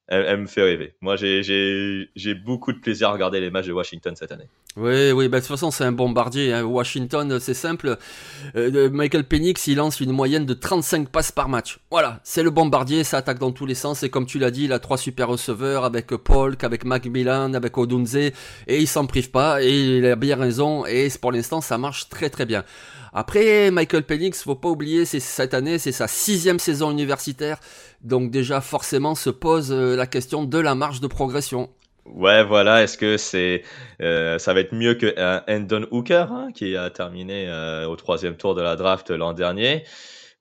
elle, 0.07 0.37
me 0.41 0.47
fait 0.47 0.63
rêver. 0.63 0.95
Moi, 1.01 1.15
j'ai 1.15 2.35
beaucoup 2.45 2.73
de 2.73 2.79
plaisir 2.79 3.09
à 3.09 3.13
regarder 3.13 3.39
les 3.39 3.49
matchs 3.49 3.67
de 3.67 3.73
Washington 3.73 4.15
cette 4.15 4.31
année. 4.31 4.47
Oui, 4.77 5.11
oui, 5.11 5.27
bah, 5.27 5.39
de 5.39 5.41
toute 5.41 5.49
façon, 5.49 5.69
c'est 5.69 5.83
un 5.83 5.91
bombardier. 5.91 6.53
Hein. 6.53 6.63
Washington, 6.63 7.39
c'est 7.41 7.53
simple. 7.53 7.97
Euh, 8.55 8.89
Michael 8.89 9.25
Penix, 9.25 9.67
il 9.67 9.75
lance 9.75 9.99
une 9.99 10.13
moyenne 10.13 10.45
de 10.45 10.53
35 10.53 11.09
passes 11.09 11.33
par 11.33 11.49
match. 11.49 11.79
Voilà, 11.91 12.21
c'est 12.23 12.41
le 12.41 12.51
bombardier, 12.51 13.03
ça 13.03 13.17
attaque 13.17 13.39
dans 13.39 13.51
tous 13.51 13.65
les 13.65 13.75
sens. 13.75 14.01
Et 14.03 14.09
comme 14.09 14.25
tu 14.25 14.39
l'as 14.39 14.49
dit, 14.49 14.63
il 14.63 14.71
a 14.71 14.79
trois 14.79 14.97
super 14.97 15.27
receveurs 15.27 15.83
avec 15.83 16.07
Polk, 16.07 16.63
avec 16.63 16.85
Macmillan, 16.85 17.53
avec 17.53 17.77
Odunze. 17.77 18.15
Et 18.15 18.31
il 18.67 18.87
s'en 18.87 19.07
prive 19.07 19.29
pas. 19.29 19.61
Et 19.61 19.97
il 19.97 20.05
a 20.05 20.15
bien 20.15 20.37
raison. 20.37 20.85
Et 20.85 21.09
pour 21.19 21.33
l'instant, 21.33 21.59
ça 21.59 21.77
marche 21.77 22.07
très 22.07 22.29
très 22.29 22.45
bien. 22.45 22.63
Après, 23.11 23.71
Michael 23.71 24.03
Penix, 24.03 24.41
faut 24.41 24.55
pas 24.55 24.69
oublier, 24.69 25.03
c'est 25.03 25.19
cette 25.19 25.53
année, 25.53 25.79
c'est 25.79 25.91
sa 25.91 26.07
sixième 26.07 26.59
saison 26.59 26.91
universitaire. 26.91 27.59
Donc 28.01 28.31
déjà, 28.31 28.61
forcément, 28.61 29.15
se 29.15 29.29
pose 29.29 29.73
euh, 29.73 29.97
la 29.97 30.07
question 30.07 30.45
de 30.45 30.57
la 30.57 30.75
marge 30.75 31.01
de 31.01 31.07
progression. 31.07 31.69
Ouais, 32.05 32.43
voilà. 32.43 32.83
Est-ce 32.83 32.97
que 32.97 33.17
c'est, 33.17 33.63
euh, 34.01 34.39
ça 34.39 34.53
va 34.53 34.61
être 34.61 34.73
mieux 34.73 34.95
que 34.95 35.13
Endon 35.49 35.87
Hooker 35.91 36.31
hein, 36.31 36.51
qui 36.53 36.75
a 36.75 36.89
terminé 36.89 37.47
euh, 37.47 37.87
au 37.87 37.95
troisième 37.95 38.35
tour 38.37 38.55
de 38.55 38.61
la 38.61 38.75
draft 38.75 39.11
l'an 39.11 39.33
dernier, 39.33 39.83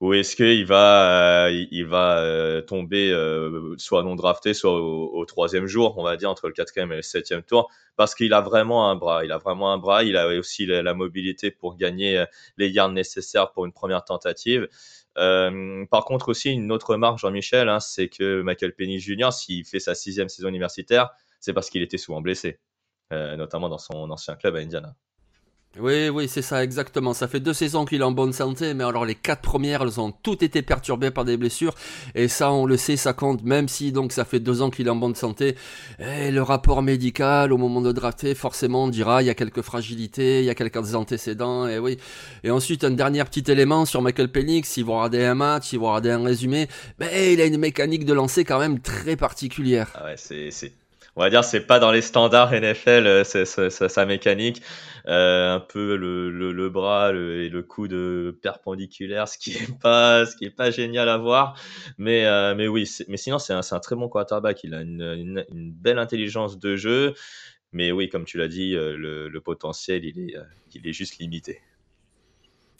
ou 0.00 0.14
est-ce 0.14 0.34
qu'il 0.34 0.64
va, 0.64 1.50
il 1.50 1.84
va 1.84 2.62
tomber 2.66 3.14
soit 3.76 4.02
non 4.02 4.14
drafté, 4.16 4.54
soit 4.54 4.72
au, 4.72 5.24
troisième 5.26 5.66
jour, 5.66 5.98
on 5.98 6.02
va 6.02 6.16
dire 6.16 6.30
entre 6.30 6.46
le 6.48 6.54
quatrième 6.54 6.90
et 6.92 6.96
le 6.96 7.02
septième 7.02 7.42
tour, 7.42 7.70
parce 7.96 8.14
qu'il 8.14 8.32
a 8.32 8.40
vraiment 8.40 8.90
un 8.90 8.96
bras. 8.96 9.24
Il 9.26 9.32
a 9.32 9.36
vraiment 9.36 9.72
un 9.72 9.78
bras. 9.78 10.02
Il 10.02 10.16
a 10.16 10.28
aussi 10.28 10.64
la 10.64 10.94
mobilité 10.94 11.50
pour 11.50 11.76
gagner 11.76 12.24
les 12.56 12.70
yards 12.70 12.92
nécessaires 12.92 13.52
pour 13.52 13.66
une 13.66 13.72
première 13.72 14.04
tentative. 14.04 14.68
Euh, 15.18 15.84
par 15.90 16.04
contre 16.04 16.28
aussi 16.28 16.50
une 16.50 16.70
autre 16.70 16.90
remarque 16.90 17.18
Jean-Michel, 17.18 17.68
hein, 17.68 17.80
c'est 17.80 18.08
que 18.08 18.42
Michael 18.42 18.74
Penny 18.74 19.00
Jr. 19.00 19.32
s'il 19.32 19.64
fait 19.64 19.80
sa 19.80 19.94
sixième 19.94 20.28
saison 20.28 20.48
universitaire, 20.48 21.10
c'est 21.40 21.52
parce 21.52 21.70
qu'il 21.70 21.82
était 21.82 21.98
souvent 21.98 22.20
blessé, 22.20 22.60
euh, 23.12 23.36
notamment 23.36 23.68
dans 23.68 23.78
son 23.78 24.10
ancien 24.10 24.36
club 24.36 24.56
à 24.56 24.60
Indiana. 24.60 24.94
Oui, 25.78 26.08
oui, 26.08 26.26
c'est 26.26 26.42
ça, 26.42 26.64
exactement. 26.64 27.14
Ça 27.14 27.28
fait 27.28 27.38
deux 27.38 27.52
saisons 27.52 27.84
qu'il 27.84 28.00
est 28.00 28.04
en 28.04 28.10
bonne 28.10 28.32
santé, 28.32 28.74
mais 28.74 28.82
alors 28.82 29.04
les 29.04 29.14
quatre 29.14 29.40
premières, 29.40 29.82
elles 29.82 30.00
ont 30.00 30.10
toutes 30.10 30.42
été 30.42 30.62
perturbées 30.62 31.12
par 31.12 31.24
des 31.24 31.36
blessures. 31.36 31.76
Et 32.16 32.26
ça, 32.26 32.50
on 32.50 32.66
le 32.66 32.76
sait, 32.76 32.96
ça 32.96 33.12
compte, 33.12 33.44
même 33.44 33.68
si 33.68 33.92
donc 33.92 34.10
ça 34.10 34.24
fait 34.24 34.40
deux 34.40 34.62
ans 34.62 34.70
qu'il 34.70 34.88
est 34.88 34.90
en 34.90 34.96
bonne 34.96 35.14
santé. 35.14 35.54
Et 36.00 36.32
le 36.32 36.42
rapport 36.42 36.82
médical, 36.82 37.52
au 37.52 37.56
moment 37.56 37.80
de 37.82 37.92
drafter, 37.92 38.34
forcément, 38.34 38.84
on 38.84 38.88
dira, 38.88 39.22
il 39.22 39.26
y 39.26 39.30
a 39.30 39.34
quelques 39.36 39.62
fragilités, 39.62 40.40
il 40.40 40.44
y 40.44 40.50
a 40.50 40.56
quelques 40.56 40.96
antécédents, 40.96 41.68
et 41.68 41.78
oui. 41.78 41.98
Et 42.42 42.50
ensuite, 42.50 42.82
un 42.82 42.90
dernier 42.90 43.22
petit 43.22 43.48
élément 43.48 43.84
sur 43.84 44.02
Michael 44.02 44.32
Penix, 44.32 44.68
si 44.68 44.82
vous 44.82 44.92
regardez 44.92 45.24
un 45.24 45.36
match, 45.36 45.68
si 45.68 45.76
vous 45.76 45.86
regardez 45.86 46.10
un 46.10 46.24
résumé, 46.24 46.66
ben, 46.98 47.08
il 47.14 47.40
a 47.40 47.44
une 47.44 47.58
mécanique 47.58 48.04
de 48.04 48.12
lancer 48.12 48.42
quand 48.42 48.58
même 48.58 48.80
très 48.80 49.14
particulière. 49.14 49.92
Ah 49.94 50.04
ouais, 50.04 50.16
c'est 50.16 50.72
on 51.16 51.20
va 51.20 51.30
dire 51.30 51.44
c'est 51.44 51.66
pas 51.66 51.78
dans 51.78 51.90
les 51.92 52.02
standards 52.02 52.52
NFL 52.52 53.06
euh, 53.06 53.24
c'est 53.24 53.44
sa 53.44 54.06
mécanique. 54.06 54.62
Euh, 55.06 55.54
un 55.54 55.60
peu 55.60 55.96
le, 55.96 56.30
le, 56.30 56.70
bras 56.70 57.10
et 57.10 57.48
le 57.48 57.62
coude 57.62 58.38
perpendiculaire 58.42 59.26
ce 59.28 59.38
qui 59.38 59.52
est 59.52 59.78
pas 59.80 60.26
ce 60.26 60.36
qui 60.36 60.44
est 60.44 60.54
pas 60.54 60.70
génial 60.70 61.08
à 61.08 61.16
voir. 61.16 61.58
Mais 61.98 62.26
euh, 62.26 62.54
mais 62.54 62.68
oui 62.68 62.88
mais 63.08 63.16
sinon 63.16 63.38
c'est 63.38 63.52
un, 63.52 63.60
un, 63.70 63.80
très 63.80 63.96
bon 63.96 64.08
quarterback. 64.08 64.62
Il 64.64 64.74
a 64.74 64.82
une, 64.82 65.46
une, 65.48 65.72
belle 65.72 65.98
intelligence 65.98 66.58
de 66.58 66.76
jeu. 66.76 67.14
Mais 67.72 67.92
oui 67.92 68.08
comme 68.08 68.24
tu 68.24 68.36
l'as 68.38 68.48
dit 68.48 68.72
le, 68.72 69.28
le, 69.28 69.40
potentiel 69.40 70.04
il 70.04 70.18
est 70.18 70.34
il 70.74 70.86
est 70.86 70.92
juste 70.92 71.18
limité 71.18 71.60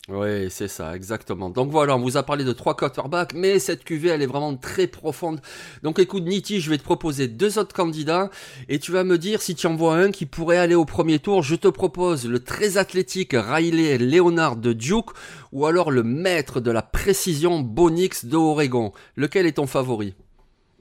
oui, 0.09 0.49
c'est 0.49 0.67
ça, 0.67 0.95
exactement. 0.95 1.49
Donc 1.51 1.69
voilà, 1.69 1.95
on 1.95 1.99
vous 1.99 2.17
a 2.17 2.23
parlé 2.23 2.43
de 2.43 2.51
trois 2.53 2.75
quarterbacks, 2.75 3.33
mais 3.33 3.59
cette 3.59 3.83
QV, 3.83 4.09
elle 4.09 4.21
est 4.23 4.27
vraiment 4.27 4.55
très 4.55 4.87
profonde. 4.87 5.39
Donc 5.83 5.99
écoute, 5.99 6.23
Niti, 6.23 6.59
je 6.59 6.71
vais 6.71 6.79
te 6.79 6.83
proposer 6.83 7.27
deux 7.27 7.59
autres 7.59 7.75
candidats, 7.75 8.31
et 8.67 8.79
tu 8.79 8.91
vas 8.91 9.03
me 9.03 9.19
dire 9.19 9.41
si 9.41 9.53
tu 9.53 9.67
en 9.67 9.75
vois 9.75 9.95
un 9.95 10.11
qui 10.11 10.25
pourrait 10.25 10.57
aller 10.57 10.75
au 10.75 10.85
premier 10.85 11.19
tour. 11.19 11.43
Je 11.43 11.55
te 11.55 11.67
propose 11.67 12.27
le 12.27 12.43
très 12.43 12.77
athlétique 12.77 13.33
Riley 13.33 13.99
Leonard 13.99 14.55
de 14.55 14.73
Duke, 14.73 15.11
ou 15.51 15.67
alors 15.67 15.91
le 15.91 16.01
maître 16.03 16.59
de 16.59 16.71
la 16.71 16.81
précision 16.81 17.59
Bonix 17.59 18.25
de 18.25 18.37
Oregon. 18.37 18.93
Lequel 19.15 19.45
est 19.45 19.53
ton 19.53 19.67
favori? 19.67 20.15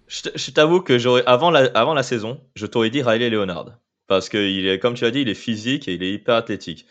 Je 0.09 0.51
t'avoue 0.51 0.81
que 0.81 0.99
j'aurais, 0.99 1.23
avant 1.27 1.51
la, 1.51 1.71
avant 1.75 1.95
la 1.95 2.03
saison, 2.03 2.41
je 2.57 2.67
t'aurais 2.67 2.91
dit 2.91 3.03
Riley 3.03 3.31
Leonard. 3.31 3.79
Parce 4.09 4.29
que, 4.29 4.39
il 4.39 4.67
est, 4.67 4.81
comme 4.81 4.95
tu 4.95 5.05
as 5.05 5.13
dit, 5.13 5.21
il 5.21 5.29
est 5.29 5.35
physique 5.35 5.87
et 5.87 5.95
il 5.95 6.03
est 6.03 6.13
hyper 6.13 6.35
athlétique. 6.35 6.87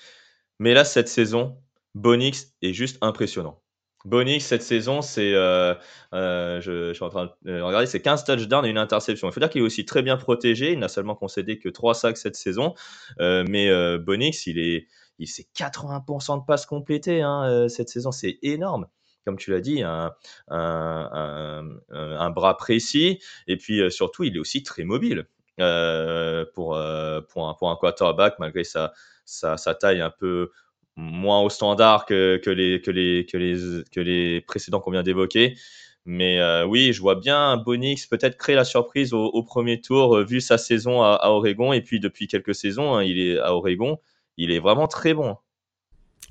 Mais 0.59 0.74
là, 0.74 0.86
cette 0.86 1.09
saison, 1.09 1.57
Bonix 1.96 2.53
est 2.62 2.74
juste 2.74 2.98
impressionnant. 3.01 3.62
Bonix, 4.05 4.39
cette 4.39 4.63
saison, 4.63 5.01
c'est, 5.01 5.34
euh, 5.34 5.74
euh, 6.13 6.62
je, 6.62 6.93
suis 6.93 7.03
en 7.03 7.10
train 7.10 7.31
de 7.43 7.60
regarder, 7.60 7.86
c'est 7.86 8.01
15 8.01 8.24
touchdowns 8.24 8.65
et 8.65 8.69
une 8.69 8.77
interception. 8.77 9.27
Il 9.27 9.34
faut 9.34 9.41
dire 9.41 9.50
qu'il 9.50 9.62
est 9.62 9.65
aussi 9.65 9.84
très 9.84 10.01
bien 10.01 10.15
protégé. 10.15 10.72
Il 10.72 10.79
n'a 10.79 10.88
seulement 10.88 11.15
concédé 11.15 11.60
que 11.60 11.67
3 11.67 11.93
sacs 11.96 12.17
cette 12.17 12.38
saison. 12.38 12.75
Euh, 13.19 13.43
mais 13.50 13.69
Bonix, 13.98 14.48
il 14.48 14.58
est, 14.58 14.88
il 15.17 15.27
c'est 15.27 15.48
80% 15.53 16.39
de 16.39 16.46
passes 16.46 16.65
complétées 16.65 17.22
hein, 17.22 17.67
cette 17.67 17.89
saison. 17.89 18.12
C'est 18.12 18.39
énorme. 18.41 18.88
Comme 19.25 19.36
tu 19.38 19.51
l'as 19.51 19.60
dit, 19.60 19.84
un, 19.84 20.12
bras 22.29 22.55
précis. 22.58 23.19
Et 23.48 23.58
puis 23.58 23.91
surtout, 23.91 24.24
il 24.24 24.38
est 24.38 24.39
aussi 24.39 24.63
très 24.63 24.86
mobile. 24.86 25.27
pour, 25.58 26.77
un, 26.77 27.75
quarterback, 27.81 28.39
malgré 28.39 28.63
sa 28.63 28.93
taille 29.77 30.00
un 30.00 30.10
peu 30.10 30.51
moins 30.96 31.41
au 31.41 31.50
standard 31.50 32.05
que, 32.05 32.41
les, 32.50 34.41
précédents 34.41 34.79
qu'on 34.79 34.91
vient 34.91 35.03
d'évoquer. 35.03 35.55
Mais 36.05 36.39
euh, 36.39 36.65
oui, 36.65 36.93
je 36.93 37.01
vois 37.01 37.15
bien 37.15 37.58
Bonix 37.58 38.08
peut-être 38.08 38.38
créer 38.38 38.55
la 38.55 38.63
surprise 38.63 39.13
au, 39.13 39.43
premier 39.43 39.81
tour, 39.81 40.17
euh, 40.17 40.24
vu 40.24 40.41
sa 40.41 40.58
saison 40.58 41.03
à, 41.03 41.13
à, 41.13 41.29
Oregon. 41.29 41.74
Et 41.74 41.81
puis 41.81 42.00
depuis 42.00 42.27
quelques 42.27 42.55
saisons, 42.55 42.96
hein, 42.96 43.03
il 43.03 43.19
est 43.19 43.38
à 43.39 43.53
Oregon. 43.53 44.00
Il 44.38 44.51
est 44.51 44.60
vraiment 44.60 44.88
très 44.88 45.13
bon. 45.13 45.38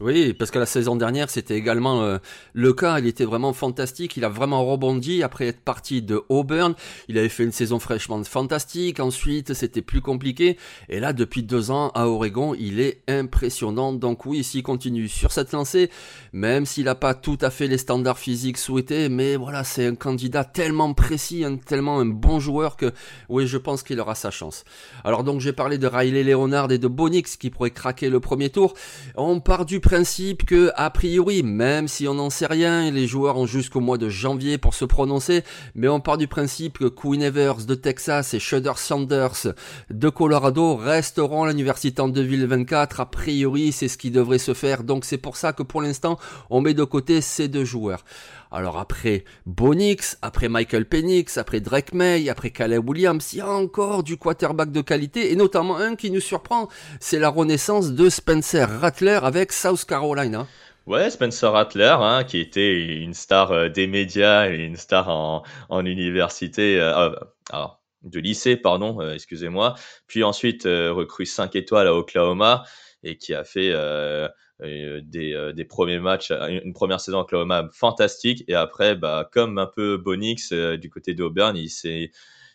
Oui, 0.01 0.33
parce 0.33 0.53
que 0.53 0.61
la 0.61 0.67
saison 0.67 0.95
dernière, 0.95 1.29
c'était 1.29 1.57
également 1.57 2.03
euh, 2.03 2.19
le 2.53 2.73
cas. 2.73 3.01
Il 3.01 3.07
était 3.09 3.25
vraiment 3.25 3.53
fantastique. 3.53 4.17
Il 4.17 4.25
a 4.25 4.29
vraiment 4.29 4.65
rebondi 4.65 5.25
après 5.25 5.49
être 5.49 5.61
parti 5.61 6.03
de 6.03 6.23
Auburn. 6.29 6.75
Il 7.09 7.19
avait 7.19 7.29
fait 7.29 7.43
une 7.43 7.51
saison 7.51 7.81
fraîchement 7.81 8.23
fantastique. 8.23 9.01
Ensuite, 9.01 9.55
c'était 9.55 9.83
plus 9.83 10.01
compliqué. 10.01 10.57
Et 10.89 11.01
là, 11.01 11.13
depuis 11.13 11.43
deux 11.43 11.73
ans, 11.73 11.91
à 11.97 12.07
Oregon, 12.07 12.55
il 12.57 12.79
est 12.79 13.03
impressionnant. 13.09 13.93
Donc 13.93 14.25
oui, 14.25 14.45
s'il 14.45 14.63
continue 14.63 15.09
sur 15.09 15.33
cette 15.33 15.51
lancée, 15.51 15.91
même 16.33 16.65
s'il 16.65 16.85
n'a 16.85 16.95
pas 16.95 17.15
tout 17.15 17.39
à 17.41 17.51
fait 17.51 17.67
les 17.67 17.79
standards 17.79 18.19
physiques 18.19 18.59
souhaités, 18.59 19.09
mais 19.09 19.35
voilà, 19.35 19.65
c'est 19.65 19.87
un 19.87 19.97
candidat 19.97 20.45
tellement 20.45 20.95
précis, 20.95 21.45
tellement 21.67 21.99
un 21.99 22.07
bon 22.07 22.39
joueur 22.39 22.77
que 22.77 22.93
oui, 23.29 23.49
je 23.49 23.59
pense 23.59 23.83
qu'il 23.83 23.99
aura 23.99 24.15
sa 24.15 24.31
chance. 24.31 24.63
Alors 25.03 25.25
donc, 25.25 25.41
j'ai 25.41 25.53
parlé 25.53 25.77
de 25.77 25.89
Riley 25.89 26.23
Leonard 26.23 26.71
et 26.71 26.79
de 26.79 26.87
Bonix 26.87 27.37
qui 27.37 27.51
pourraient 27.51 27.73
craquer 27.73 28.11
le 28.11 28.21
premier 28.21 28.51
tour. 28.51 28.75
On 29.17 29.41
part 29.41 29.67
du 29.67 29.81
principe 29.89 30.45
que, 30.45 30.71
a 30.75 30.91
priori, 30.91 31.43
même 31.43 31.89
si 31.89 32.07
on 32.07 32.13
n'en 32.13 32.29
sait 32.29 32.45
rien, 32.45 32.91
les 32.91 33.07
joueurs 33.07 33.39
ont 33.39 33.47
jusqu'au 33.47 33.81
mois 33.81 33.97
de 33.97 34.11
janvier 34.11 34.59
pour 34.59 34.75
se 34.75 34.85
prononcer, 34.85 35.45
mais 35.75 35.89
on 35.89 35.99
part 35.99 36.19
du 36.19 36.29
principe 36.29 36.77
que 36.77 36.89
Queen 36.89 37.23
Evers 37.23 37.65
de 37.65 37.75
Texas 37.75 38.35
et 38.35 38.39
Shudder 38.39 38.75
Sanders 38.77 39.55
de 39.89 40.09
Colorado 40.11 40.77
resteront 40.77 41.45
à 41.45 41.49
l'université 41.49 42.03
en 42.03 42.09
2024. 42.09 43.01
A 43.01 43.07
priori, 43.07 43.73
c'est 43.73 43.89
ce 43.89 43.97
qui 43.97 44.11
devrait 44.11 44.37
se 44.37 44.53
faire. 44.53 44.85
Donc 44.85 45.07
c'est 45.07 45.17
pour 45.17 45.39
ça 45.39 45.55
que 45.55 45.63
pour 45.63 45.81
l'instant, 45.81 46.19
on 46.51 46.61
met 46.61 46.75
de 46.75 46.85
côté 46.85 47.23
ces 47.23 47.49
deux 47.49 47.65
joueurs. 47.65 48.05
Alors 48.51 48.79
après 48.79 49.25
Bonix, 49.45 50.17
après 50.23 50.49
Michael 50.49 50.87
Penix, 50.87 51.37
après 51.37 51.61
Drake 51.61 51.93
May, 51.93 52.31
après 52.31 52.51
Caleb 52.51 52.89
Williams, 52.89 53.33
il 53.33 53.39
y 53.39 53.41
a 53.43 53.49
encore 53.49 54.03
du 54.03 54.17
quarterback 54.17 54.73
de 54.73 54.81
qualité 54.81 55.33
et 55.33 55.37
notamment 55.37 55.77
un 55.77 55.97
qui 55.97 56.11
nous 56.11 56.21
surprend, 56.21 56.69
c'est 56.99 57.19
la 57.19 57.29
renaissance 57.29 57.93
de 57.93 58.09
Spencer 58.09 58.67
Rattler 58.81 59.19
avec 59.23 59.53
South 59.53 59.85
Carolina. 59.85 60.47
Ouais, 60.87 61.11
Spencer 61.11 61.53
Rattler, 61.53 61.97
hein, 62.01 62.25
qui 62.25 62.39
était 62.39 62.75
une 63.03 63.13
star 63.13 63.53
euh, 63.53 63.69
des 63.69 63.87
médias 63.87 64.49
une 64.49 64.77
star 64.77 65.11
en, 65.11 65.43
université, 65.85 66.81
euh, 66.81 67.11
alors, 67.51 67.83
de 68.03 68.19
lycée, 68.19 68.57
pardon, 68.57 68.99
euh, 69.03 69.13
excusez-moi. 69.13 69.75
Puis 70.07 70.25
ensuite, 70.25 70.65
recrue 70.65 71.27
5 71.27 71.55
étoiles 71.57 71.89
à 71.89 71.95
Oklahoma 71.95 72.65
et 73.03 73.17
qui 73.17 73.35
a 73.35 73.45
fait 73.45 73.71
euh, 73.73 74.29
des, 74.61 75.35
euh, 75.35 75.53
des, 75.53 75.65
premiers 75.65 75.99
matchs, 76.01 76.31
une 76.31 76.73
première 76.73 77.01
saison 77.01 77.19
à 77.19 77.23
Oklahoma 77.23 77.69
fantastique, 77.73 78.45
et 78.49 78.55
après, 78.55 78.97
bah, 78.97 79.29
comme 79.33 79.59
un 79.59 79.67
peu 79.67 79.97
Bonix 79.97 80.53
euh, 80.53 80.77
du 80.77 80.91
côté 80.91 81.15
d'Auburn, 81.15 81.57
il 81.57 81.71
s'est 81.71 82.11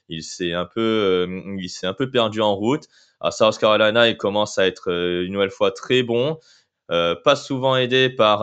il 0.10 0.22
s'est 0.22 0.54
un 0.54 0.66
peu 0.66 1.28
il 1.60 1.70
s'est 1.70 1.88
un 1.88 1.94
peu 1.94 2.10
perdu 2.12 2.42
en 2.42 2.56
route. 2.56 2.88
À 3.22 3.32
South 3.32 3.58
Carolina, 3.58 4.10
il 4.10 4.18
commence 4.18 4.58
à 4.58 4.68
être 4.68 4.90
une 4.92 5.32
nouvelle 5.32 5.50
fois 5.50 5.72
très 5.72 6.04
bon. 6.04 6.38
Pas 6.90 7.36
souvent 7.36 7.76
aidé 7.76 8.10
par, 8.10 8.40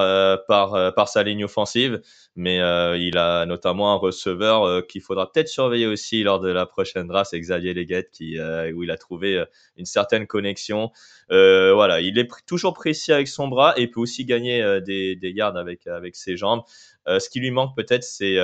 par, 0.46 0.94
par 0.94 1.08
sa 1.08 1.22
ligne 1.22 1.44
offensive, 1.44 2.00
mais 2.36 2.56
il 2.98 3.18
a 3.18 3.46
notamment 3.46 3.92
un 3.92 3.96
receveur 3.96 4.86
qu'il 4.86 5.02
faudra 5.02 5.30
peut-être 5.30 5.48
surveiller 5.48 5.86
aussi 5.86 6.22
lors 6.22 6.40
de 6.40 6.48
la 6.48 6.66
prochaine 6.66 7.06
draft, 7.06 7.34
Xavier 7.34 7.74
Leguette, 7.74 8.10
qui, 8.12 8.38
où 8.74 8.82
il 8.82 8.90
a 8.90 8.96
trouvé 8.96 9.44
une 9.76 9.84
certaine 9.84 10.26
connexion. 10.26 10.90
voilà, 11.28 12.00
il 12.00 12.18
est 12.18 12.28
toujours 12.46 12.74
précis 12.74 13.12
avec 13.12 13.28
son 13.28 13.48
bras 13.48 13.74
et 13.76 13.86
peut 13.86 14.00
aussi 14.00 14.24
gagner 14.24 14.80
des, 14.80 15.16
des 15.16 15.30
yards 15.30 15.56
avec, 15.56 15.86
avec 15.86 16.16
ses 16.16 16.36
jambes. 16.36 16.62
ce 17.06 17.28
qui 17.28 17.40
lui 17.40 17.50
manque 17.50 17.76
peut-être, 17.76 18.04
c'est 18.04 18.38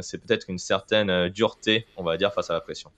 c'est 0.00 0.18
peut-être 0.18 0.48
une 0.48 0.58
certaine 0.58 1.28
dureté, 1.28 1.86
on 1.96 2.04
va 2.04 2.16
dire, 2.16 2.32
face 2.32 2.50
à 2.50 2.54
la 2.54 2.60
pression. 2.60 2.90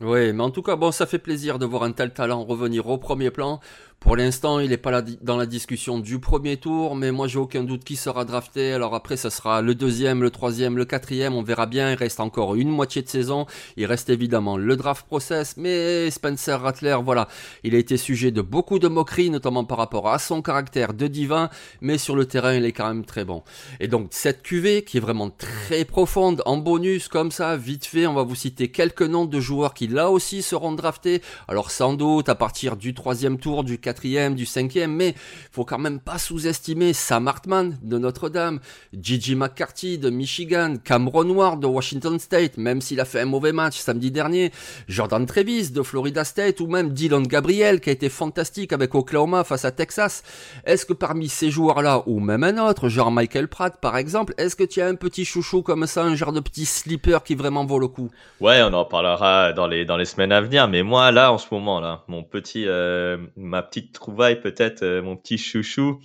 Oui, 0.00 0.32
mais 0.32 0.42
en 0.42 0.50
tout 0.50 0.62
cas, 0.62 0.74
bon, 0.74 0.90
ça 0.90 1.06
fait 1.06 1.18
plaisir 1.18 1.58
de 1.58 1.66
voir 1.66 1.84
un 1.84 1.92
tel 1.92 2.12
talent 2.12 2.44
revenir 2.44 2.88
au 2.88 2.98
premier 2.98 3.30
plan. 3.30 3.60
Pour 4.00 4.16
l'instant, 4.16 4.60
il 4.60 4.68
n'est 4.68 4.76
pas 4.76 5.00
dans 5.22 5.38
la 5.38 5.46
discussion 5.46 5.98
du 5.98 6.18
premier 6.18 6.58
tour, 6.58 6.94
mais 6.94 7.10
moi 7.10 7.26
j'ai 7.26 7.38
aucun 7.38 7.64
doute 7.64 7.84
qu'il 7.84 7.96
sera 7.96 8.26
drafté. 8.26 8.74
Alors 8.74 8.94
après, 8.94 9.16
ça 9.16 9.30
sera 9.30 9.62
le 9.62 9.74
deuxième, 9.74 10.22
le 10.22 10.30
troisième, 10.30 10.76
le 10.76 10.84
quatrième, 10.84 11.34
on 11.34 11.42
verra 11.42 11.64
bien. 11.64 11.90
Il 11.90 11.94
reste 11.94 12.20
encore 12.20 12.54
une 12.54 12.68
moitié 12.68 13.00
de 13.00 13.08
saison. 13.08 13.46
Il 13.78 13.86
reste 13.86 14.10
évidemment 14.10 14.58
le 14.58 14.76
draft 14.76 15.06
process, 15.06 15.56
mais 15.56 16.10
Spencer 16.10 16.60
Rattler, 16.60 16.98
voilà, 17.02 17.28
il 17.62 17.74
a 17.74 17.78
été 17.78 17.96
sujet 17.96 18.30
de 18.30 18.42
beaucoup 18.42 18.78
de 18.78 18.88
moqueries, 18.88 19.30
notamment 19.30 19.64
par 19.64 19.78
rapport 19.78 20.10
à 20.10 20.18
son 20.18 20.42
caractère 20.42 20.92
de 20.92 21.06
divin, 21.06 21.48
mais 21.80 21.96
sur 21.96 22.14
le 22.14 22.26
terrain, 22.26 22.52
il 22.52 22.66
est 22.66 22.72
quand 22.72 22.86
même 22.86 23.06
très 23.06 23.24
bon. 23.24 23.42
Et 23.80 23.88
donc 23.88 24.08
cette 24.10 24.42
QV 24.42 24.82
qui 24.84 24.98
est 24.98 25.00
vraiment 25.00 25.30
très 25.30 25.86
profonde, 25.86 26.42
en 26.44 26.58
bonus 26.58 27.08
comme 27.08 27.30
ça, 27.30 27.56
vite 27.56 27.86
fait, 27.86 28.06
on 28.06 28.12
va 28.12 28.22
vous 28.22 28.34
citer 28.34 28.70
quelques 28.70 29.00
noms 29.00 29.24
de 29.24 29.40
joueurs 29.40 29.72
qui 29.72 29.86
là 29.86 30.10
aussi 30.10 30.42
seront 30.42 30.72
draftés. 30.72 31.22
Alors 31.48 31.70
sans 31.70 31.94
doute 31.94 32.28
à 32.28 32.34
partir 32.34 32.76
du 32.76 32.92
troisième 32.92 33.38
tour, 33.38 33.64
du 33.64 33.78
quatrième, 33.78 33.93
du 34.34 34.46
cinquième, 34.46 34.92
mais 34.92 35.14
faut 35.50 35.64
quand 35.64 35.78
même 35.78 36.00
pas 36.00 36.18
sous-estimer 36.18 36.92
Sam 36.92 37.28
Hartman 37.28 37.78
de 37.82 37.98
Notre-Dame, 37.98 38.60
Gigi 38.92 39.34
McCarthy 39.34 39.98
de 39.98 40.10
Michigan, 40.10 40.76
Cameron 40.82 41.30
Ward 41.30 41.60
de 41.60 41.66
Washington 41.66 42.18
State, 42.18 42.58
même 42.58 42.80
s'il 42.80 43.00
a 43.00 43.04
fait 43.04 43.20
un 43.20 43.26
mauvais 43.26 43.52
match 43.52 43.78
samedi 43.78 44.10
dernier, 44.10 44.52
Jordan 44.88 45.26
Trevis 45.26 45.70
de 45.70 45.82
Florida 45.82 46.24
State 46.24 46.60
ou 46.60 46.66
même 46.66 46.90
Dylan 46.90 47.26
Gabriel 47.26 47.80
qui 47.80 47.90
a 47.90 47.92
été 47.92 48.08
fantastique 48.08 48.72
avec 48.72 48.94
Oklahoma 48.94 49.44
face 49.44 49.64
à 49.64 49.70
Texas. 49.70 50.22
Est-ce 50.64 50.86
que 50.86 50.92
parmi 50.92 51.28
ces 51.28 51.50
joueurs-là, 51.50 52.02
ou 52.06 52.20
même 52.20 52.44
un 52.44 52.58
autre, 52.58 52.88
genre 52.88 53.10
Michael 53.10 53.48
Pratt 53.48 53.80
par 53.80 53.96
exemple, 53.96 54.34
est-ce 54.38 54.56
que 54.56 54.64
tu 54.64 54.80
as 54.80 54.86
un 54.86 54.94
petit 54.94 55.24
chouchou 55.24 55.62
comme 55.62 55.86
ça, 55.86 56.04
un 56.04 56.14
genre 56.14 56.32
de 56.32 56.40
petit 56.40 56.66
slipper 56.66 57.18
qui 57.24 57.34
vraiment 57.34 57.64
vaut 57.64 57.78
le 57.78 57.88
coup? 57.88 58.10
Ouais, 58.40 58.62
on 58.62 58.72
en 58.72 58.84
parlera 58.84 59.52
dans 59.52 59.66
les 59.66 59.84
dans 59.84 59.96
les 59.96 60.04
semaines 60.04 60.32
à 60.32 60.40
venir. 60.40 60.68
Mais 60.68 60.82
moi, 60.82 61.10
là, 61.10 61.32
en 61.32 61.38
ce 61.38 61.46
moment, 61.50 61.80
là, 61.80 62.02
mon 62.08 62.22
petit, 62.22 62.64
euh, 62.66 63.18
ma 63.36 63.62
petite 63.74 63.92
trouvaille, 63.92 64.40
peut-être, 64.40 64.82
euh, 64.82 65.02
mon 65.02 65.16
petit 65.16 65.36
chouchou 65.36 66.00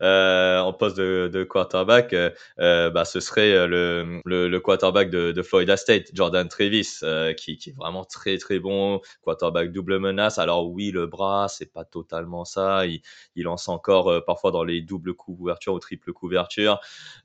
euh, 0.00 0.58
en 0.58 0.72
poste 0.72 0.96
de, 0.96 1.44
quarterback, 1.44 2.14
bah, 2.56 3.04
ce 3.04 3.20
serait 3.20 3.66
le, 3.66 4.20
le, 4.24 4.58
quarterback 4.58 5.10
de, 5.10 5.42
Florida 5.42 5.76
State, 5.76 6.10
Jordan 6.14 6.48
Travis, 6.48 7.00
qui, 7.36 7.56
qui, 7.58 7.70
est 7.70 7.76
vraiment 7.76 8.04
très 8.04 8.38
très 8.38 8.58
bon, 8.58 9.00
quarterback 9.22 9.72
double 9.72 9.98
menace. 9.98 10.38
Alors 10.38 10.70
oui, 10.70 10.90
le 10.90 11.06
bras, 11.06 11.48
c'est 11.48 11.72
pas 11.72 11.84
totalement 11.84 12.44
ça. 12.44 12.86
Il, 12.86 13.02
lance 13.36 13.68
encore 13.68 14.24
parfois 14.26 14.50
dans 14.50 14.64
les 14.64 14.82
doubles 14.82 15.14
couvertures 15.14 15.74
ou 15.74 15.78
triple 15.78 16.12
couverture, 16.12 16.80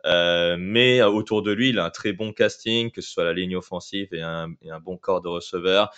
mais 0.05 1.03
autour 1.03 1.41
de 1.41 1.51
lui, 1.51 1.69
il 1.69 1.79
a 1.79 1.85
un 1.85 1.89
très 1.89 2.13
bon 2.13 2.33
casting, 2.33 2.91
que 2.91 3.01
ce 3.01 3.09
soit 3.09 3.23
la 3.23 3.33
ligne 3.33 3.55
offensive 3.55 4.07
et 4.13 4.21
un, 4.21 4.49
un 4.69 4.79
bon 4.79 4.97
corps 4.97 5.21
de 5.21 5.27
receveur. 5.27 5.91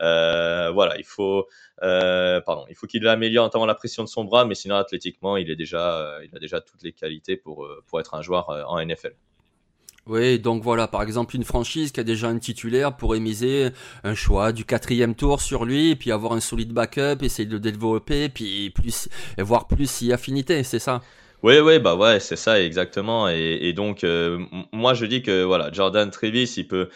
Euh, 0.00 0.70
voilà, 0.70 0.98
il 0.98 1.04
faut, 1.04 1.46
euh, 1.82 2.40
pardon, 2.40 2.64
il 2.68 2.74
faut 2.74 2.86
qu'il 2.86 3.06
améliore 3.06 3.41
notamment 3.42 3.66
la 3.66 3.74
pression 3.74 4.02
de 4.04 4.08
son 4.08 4.24
bras, 4.24 4.44
mais 4.44 4.54
sinon 4.54 4.76
athlétiquement, 4.76 5.36
il 5.36 5.50
est 5.50 5.56
déjà, 5.56 5.98
euh, 5.98 6.24
il 6.24 6.36
a 6.36 6.38
déjà 6.38 6.60
toutes 6.60 6.82
les 6.82 6.92
qualités 6.92 7.36
pour 7.36 7.68
pour 7.86 8.00
être 8.00 8.14
un 8.14 8.22
joueur 8.22 8.48
en 8.48 8.84
NFL. 8.84 9.14
Oui, 10.06 10.40
donc 10.40 10.64
voilà, 10.64 10.88
par 10.88 11.02
exemple, 11.02 11.36
une 11.36 11.44
franchise 11.44 11.92
qui 11.92 12.00
a 12.00 12.02
déjà 12.02 12.26
un 12.26 12.38
titulaire 12.38 12.96
pourrait 12.96 13.20
miser 13.20 13.68
un 14.02 14.16
choix 14.16 14.50
du 14.50 14.64
quatrième 14.64 15.14
tour 15.14 15.40
sur 15.40 15.64
lui, 15.64 15.94
puis 15.94 16.10
avoir 16.10 16.32
un 16.32 16.40
solide 16.40 16.72
backup, 16.72 17.22
essayer 17.22 17.46
de 17.46 17.52
le 17.52 17.60
développer, 17.60 18.28
puis 18.28 18.70
plus, 18.70 19.08
et 19.38 19.42
voir 19.42 19.68
plus 19.68 19.88
si 19.88 20.12
affinité, 20.12 20.64
c'est 20.64 20.80
ça? 20.80 21.02
Oui, 21.44 21.60
oui, 21.60 21.78
bah 21.78 21.94
ouais, 21.94 22.18
c'est 22.18 22.36
ça 22.36 22.60
exactement. 22.60 23.28
Et, 23.28 23.72
donc, 23.74 24.04
moi, 24.72 24.94
je 24.94 25.06
dis 25.06 25.22
que 25.22 25.44
voilà, 25.44 25.70
Jordan 25.72 26.10
Trevis, 26.10 26.54
il 26.56 26.66
peut, 26.66 26.88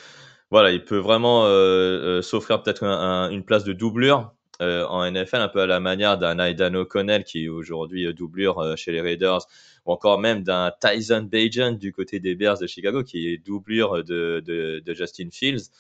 voilà, 0.51 0.71
il 0.71 0.85
peut 0.85 0.99
vraiment 0.99 1.45
euh, 1.45 1.49
euh, 1.49 2.23
s'offrir 2.23 2.63
peut-être 2.63 2.85
une 2.85 3.45
place 3.45 3.65
de 3.65 3.73
doublure 3.73 4.33
euh, 4.61 4.87
en 4.87 5.11
NFL, 5.11 5.37
un 5.37 5.49
peu 5.49 5.61
à 5.61 5.67
la 5.67 5.81
manière 5.81 6.19
d'un 6.19 6.39
Aidan 6.39 6.75
O'Connell 6.75 7.25
qui 7.25 7.45
est 7.45 7.49
aujourd'hui 7.49 8.13
doublure 8.15 8.77
chez 8.77 8.93
les 8.93 9.01
Raiders, 9.01 9.47
ou 9.85 9.93
encore 9.93 10.19
même 10.19 10.43
d'un 10.43 10.73
Tyson 10.81 11.29
Bajan 11.31 11.73
du 11.73 11.93
côté 11.93 12.21
des 12.21 12.35
Bears 12.35 12.59
de 12.59 12.67
Chicago 12.67 13.03
qui 13.03 13.29
est 13.29 13.39
doublure 13.39 14.05
de, 14.05 14.83
Justin 14.87 15.29
Fields. 15.31 15.71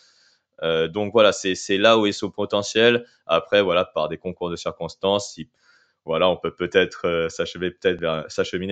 Euh, 0.62 0.88
donc 0.88 1.12
voilà, 1.12 1.32
c'est 1.32 1.78
là 1.78 1.98
où 1.98 2.06
est 2.06 2.12
son 2.12 2.30
potentiel. 2.30 3.04
Après, 3.26 3.62
voilà, 3.62 3.84
par 3.84 4.08
des 4.08 4.16
concours 4.16 4.50
de 4.50 4.56
circonstances, 4.56 5.38
voilà, 6.04 6.28
on 6.28 6.36
peut 6.36 6.54
peut-être 6.54 7.28
s'acheminer 7.30 7.72
peut-être 7.72 8.00
vers, 8.00 8.26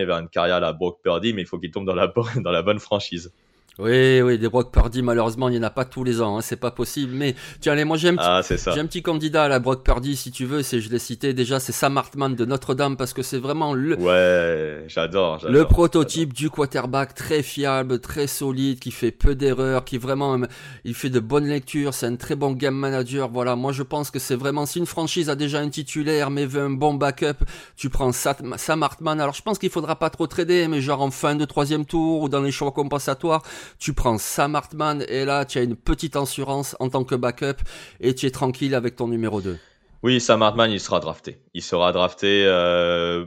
vers 0.06 0.18
une 0.18 0.28
carrière 0.28 0.56
à 0.56 0.61
la 0.61 0.73
Brock 0.73 1.00
Purdy, 1.02 1.32
mais 1.32 1.42
il 1.42 1.46
faut 1.46 1.58
qu'il 1.58 1.70
tombe 1.70 1.87
dans 1.87 1.94
la 1.94 2.62
bonne 2.62 2.78
franchise. 2.78 3.32
Oui, 3.81 4.21
oui, 4.23 4.38
des 4.38 4.49
Brock 4.49 4.71
Purdy, 4.71 5.02
malheureusement, 5.02 5.49
il 5.49 5.52
n'y 5.52 5.59
en 5.59 5.64
a 5.64 5.71
pas 5.71 5.85
tous 5.85 6.04
les 6.04 6.23
ans, 6.23 6.38
hein, 6.38 6.40
c'est 6.43 6.57
pas 6.57 6.71
possible. 6.71 7.12
Mais 7.12 7.35
tiens, 7.61 7.73
allez, 7.73 7.85
moi 7.85 7.97
j'ai 7.97 8.11
un, 8.11 8.16
ah, 8.19 8.40
j'ai 8.49 8.81
un 8.81 8.87
petit 8.87 9.02
candidat 9.02 9.45
à 9.45 9.49
la 9.49 9.59
Brock 9.59 9.83
Purdy, 9.83 10.14
si 10.14 10.31
tu 10.31 10.45
veux, 10.45 10.62
c'est, 10.62 10.81
je 10.81 10.88
l'ai 10.90 11.00
cité 11.00 11.35
déjà, 11.35 11.59
c'est 11.59 11.73
Sam 11.73 11.99
Hartman 11.99 12.37
de 12.37 12.45
Notre-Dame, 12.45 12.97
parce 12.97 13.13
que 13.13 13.23
c'est 13.23 13.39
vraiment 13.39 13.75
le, 13.75 13.99
ouais, 13.99 14.84
j'adore, 14.87 15.41
le 15.49 15.65
prototype 15.65 16.32
du 16.32 16.50
quarterback 16.50 17.15
très 17.15 17.43
fiable, 17.43 17.99
très 17.99 18.28
solide, 18.28 18.78
qui 18.78 18.93
fait 18.93 19.10
peu 19.10 19.34
d'erreurs, 19.34 19.84
qui 19.84 19.99
vraiment, 19.99 20.39
il 20.84 20.95
fait 20.95 21.10
de 21.10 21.19
bonnes 21.19 21.49
lectures, 21.49 21.95
c'est 21.95 22.06
un 22.06 22.15
très 22.15 22.37
bon 22.37 22.52
game 22.52 22.76
manager. 22.76 23.28
Voilà, 23.28 23.56
moi 23.56 23.73
je 23.73 23.82
pense 23.82 24.13
que 24.13 24.21
c'est 24.21 24.37
vraiment, 24.37 24.67
si 24.67 24.78
une 24.78 24.87
franchise 24.87 25.28
a 25.28 25.34
déjà 25.34 25.58
un 25.58 25.69
titulaire, 25.69 26.30
mais 26.30 26.47
veut 26.47 26.63
un 26.63 26.71
bon 26.71 26.95
backup, 26.95 27.45
tu 27.76 27.91
prends 27.91 28.13
Sam 28.13 28.82
Hartman. 28.84 29.21
Alors 29.21 29.34
je 29.34 29.43
pense 29.43 29.58
qu'il 29.58 29.71
faudra 29.71 29.97
pas 29.97 30.10
trop 30.10 30.28
trader, 30.28 30.69
mais 30.69 30.80
genre 30.80 31.02
en 31.02 31.10
fin 31.10 31.34
de 31.34 31.45
troisième 31.45 31.84
tour 31.84 32.23
ou 32.23 32.28
dans 32.28 32.41
les 32.41 32.52
choix 32.52 32.71
compensatoires 32.71 33.43
tu 33.79 33.93
prends 33.93 34.19
Sam 34.19 34.55
Hartman 34.55 35.05
et 35.09 35.25
là 35.25 35.45
tu 35.45 35.59
as 35.59 35.63
une 35.63 35.77
petite 35.77 36.17
assurance 36.17 36.77
en 36.81 36.89
tant 36.89 37.05
que 37.05 37.15
backup 37.15 37.63
et 38.00 38.15
tu 38.15 38.27
es 38.27 38.31
tranquille 38.31 38.75
avec 38.75 38.97
ton 38.97 39.09
numéro 39.09 39.41
2. 39.41 39.59
Oui, 40.05 40.21
Sam 40.21 40.43
Hartman, 40.43 40.71
il 40.71 40.81
sera 40.81 41.00
drafté. 41.00 41.41
Il 41.55 41.63
sera 41.63 41.91
drafté. 41.91 42.45
Euh, 42.47 43.25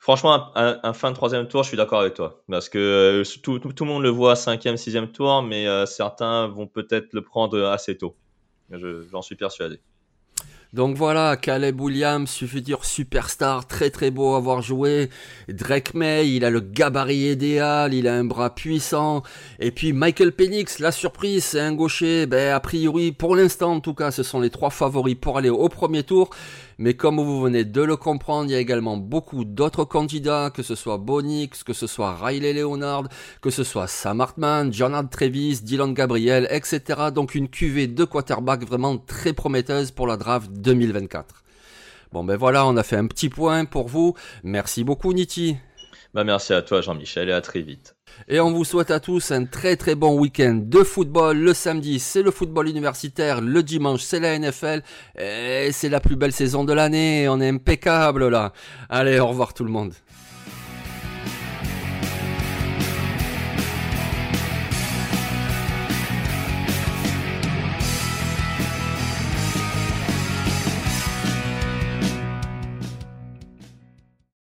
franchement, 0.00 0.50
un, 0.56 0.92
fin 0.92 1.10
de 1.10 1.14
troisième 1.14 1.46
tour, 1.46 1.62
je 1.62 1.68
suis 1.68 1.76
d'accord 1.76 2.00
avec 2.00 2.14
toi. 2.14 2.42
Parce 2.50 2.68
que 2.68 2.78
euh, 2.78 3.40
tout, 3.44 3.60
le 3.62 3.84
monde 3.86 4.02
le 4.02 4.08
voit 4.08 4.34
cinquième, 4.34 4.76
sixième 4.76 5.12
tour, 5.12 5.42
mais 5.42 5.68
euh, 5.68 5.86
certains 5.86 6.48
vont 6.48 6.66
peut-être 6.66 7.12
le 7.12 7.22
prendre 7.22 7.62
assez 7.66 7.96
tôt. 7.96 8.16
J'en 8.72 9.22
suis 9.22 9.36
persuadé. 9.36 9.78
Donc 10.72 10.96
voilà, 10.96 11.36
Caleb 11.36 11.80
Williams, 11.80 12.30
futur 12.30 12.84
superstar, 12.84 13.66
très 13.66 13.90
très 13.90 14.10
beau 14.10 14.34
à 14.34 14.38
avoir 14.38 14.62
joué. 14.62 15.10
Drake 15.48 15.94
May, 15.94 16.30
il 16.34 16.44
a 16.44 16.50
le 16.50 16.60
gabarit 16.60 17.30
idéal, 17.30 17.94
il 17.94 18.08
a 18.08 18.14
un 18.14 18.24
bras 18.24 18.54
puissant. 18.54 19.22
Et 19.58 19.70
puis 19.70 19.92
Michael 19.92 20.32
Penix, 20.32 20.78
la 20.78 20.92
surprise, 20.92 21.44
c'est 21.44 21.60
un 21.60 21.72
gaucher. 21.72 22.26
Ben, 22.26 22.52
a 22.52 22.60
priori, 22.60 23.12
pour 23.12 23.36
l'instant 23.36 23.74
en 23.74 23.80
tout 23.80 23.94
cas, 23.94 24.10
ce 24.10 24.22
sont 24.22 24.40
les 24.40 24.50
trois 24.50 24.70
favoris 24.70 25.16
pour 25.20 25.38
aller 25.38 25.50
au 25.50 25.68
premier 25.68 26.02
tour. 26.02 26.30
Mais 26.78 26.94
comme 26.94 27.16
vous 27.16 27.40
venez 27.40 27.64
de 27.64 27.82
le 27.82 27.96
comprendre, 27.96 28.50
il 28.50 28.52
y 28.52 28.54
a 28.54 28.58
également 28.58 28.98
beaucoup 28.98 29.44
d'autres 29.46 29.84
candidats, 29.84 30.50
que 30.50 30.62
ce 30.62 30.74
soit 30.74 30.98
Bonix, 30.98 31.64
que 31.64 31.72
ce 31.72 31.86
soit 31.86 32.14
Riley 32.14 32.52
Leonard, 32.52 33.04
que 33.40 33.48
ce 33.48 33.64
soit 33.64 33.86
Sam 33.86 34.20
Hartman, 34.20 34.72
Jonathan 34.72 35.08
Trevis, 35.08 35.62
Dylan 35.62 35.94
Gabriel, 35.94 36.46
etc. 36.50 37.10
Donc 37.14 37.34
une 37.34 37.48
cuvée 37.48 37.86
de 37.86 38.04
quarterback 38.04 38.64
vraiment 38.64 38.98
très 38.98 39.32
prometteuse 39.32 39.90
pour 39.90 40.06
la 40.06 40.18
draft 40.18 40.52
2024. 40.52 41.42
Bon 42.12 42.24
ben 42.24 42.36
voilà, 42.36 42.66
on 42.66 42.76
a 42.76 42.82
fait 42.82 42.96
un 42.96 43.06
petit 43.06 43.30
point 43.30 43.64
pour 43.64 43.88
vous. 43.88 44.14
Merci 44.44 44.84
beaucoup 44.84 45.12
Niti. 45.14 45.56
Bah 46.12 46.24
merci 46.24 46.52
à 46.52 46.62
toi 46.62 46.82
Jean-Michel 46.82 47.30
et 47.30 47.32
à 47.32 47.40
très 47.40 47.62
vite. 47.62 47.95
Et 48.28 48.40
on 48.40 48.50
vous 48.52 48.64
souhaite 48.64 48.90
à 48.90 49.00
tous 49.00 49.30
un 49.30 49.44
très 49.44 49.76
très 49.76 49.94
bon 49.94 50.18
week-end 50.18 50.60
de 50.62 50.82
football. 50.82 51.38
Le 51.38 51.54
samedi, 51.54 51.98
c'est 51.98 52.22
le 52.22 52.30
football 52.30 52.68
universitaire. 52.68 53.40
Le 53.40 53.62
dimanche, 53.62 54.02
c'est 54.02 54.20
la 54.20 54.38
NFL. 54.38 54.82
Et 55.18 55.70
c'est 55.72 55.88
la 55.88 56.00
plus 56.00 56.16
belle 56.16 56.32
saison 56.32 56.64
de 56.64 56.72
l'année. 56.72 57.28
On 57.28 57.40
est 57.40 57.48
impeccable 57.48 58.28
là. 58.28 58.52
Allez, 58.88 59.18
au 59.20 59.28
revoir 59.28 59.54
tout 59.54 59.64
le 59.64 59.70
monde. 59.70 59.92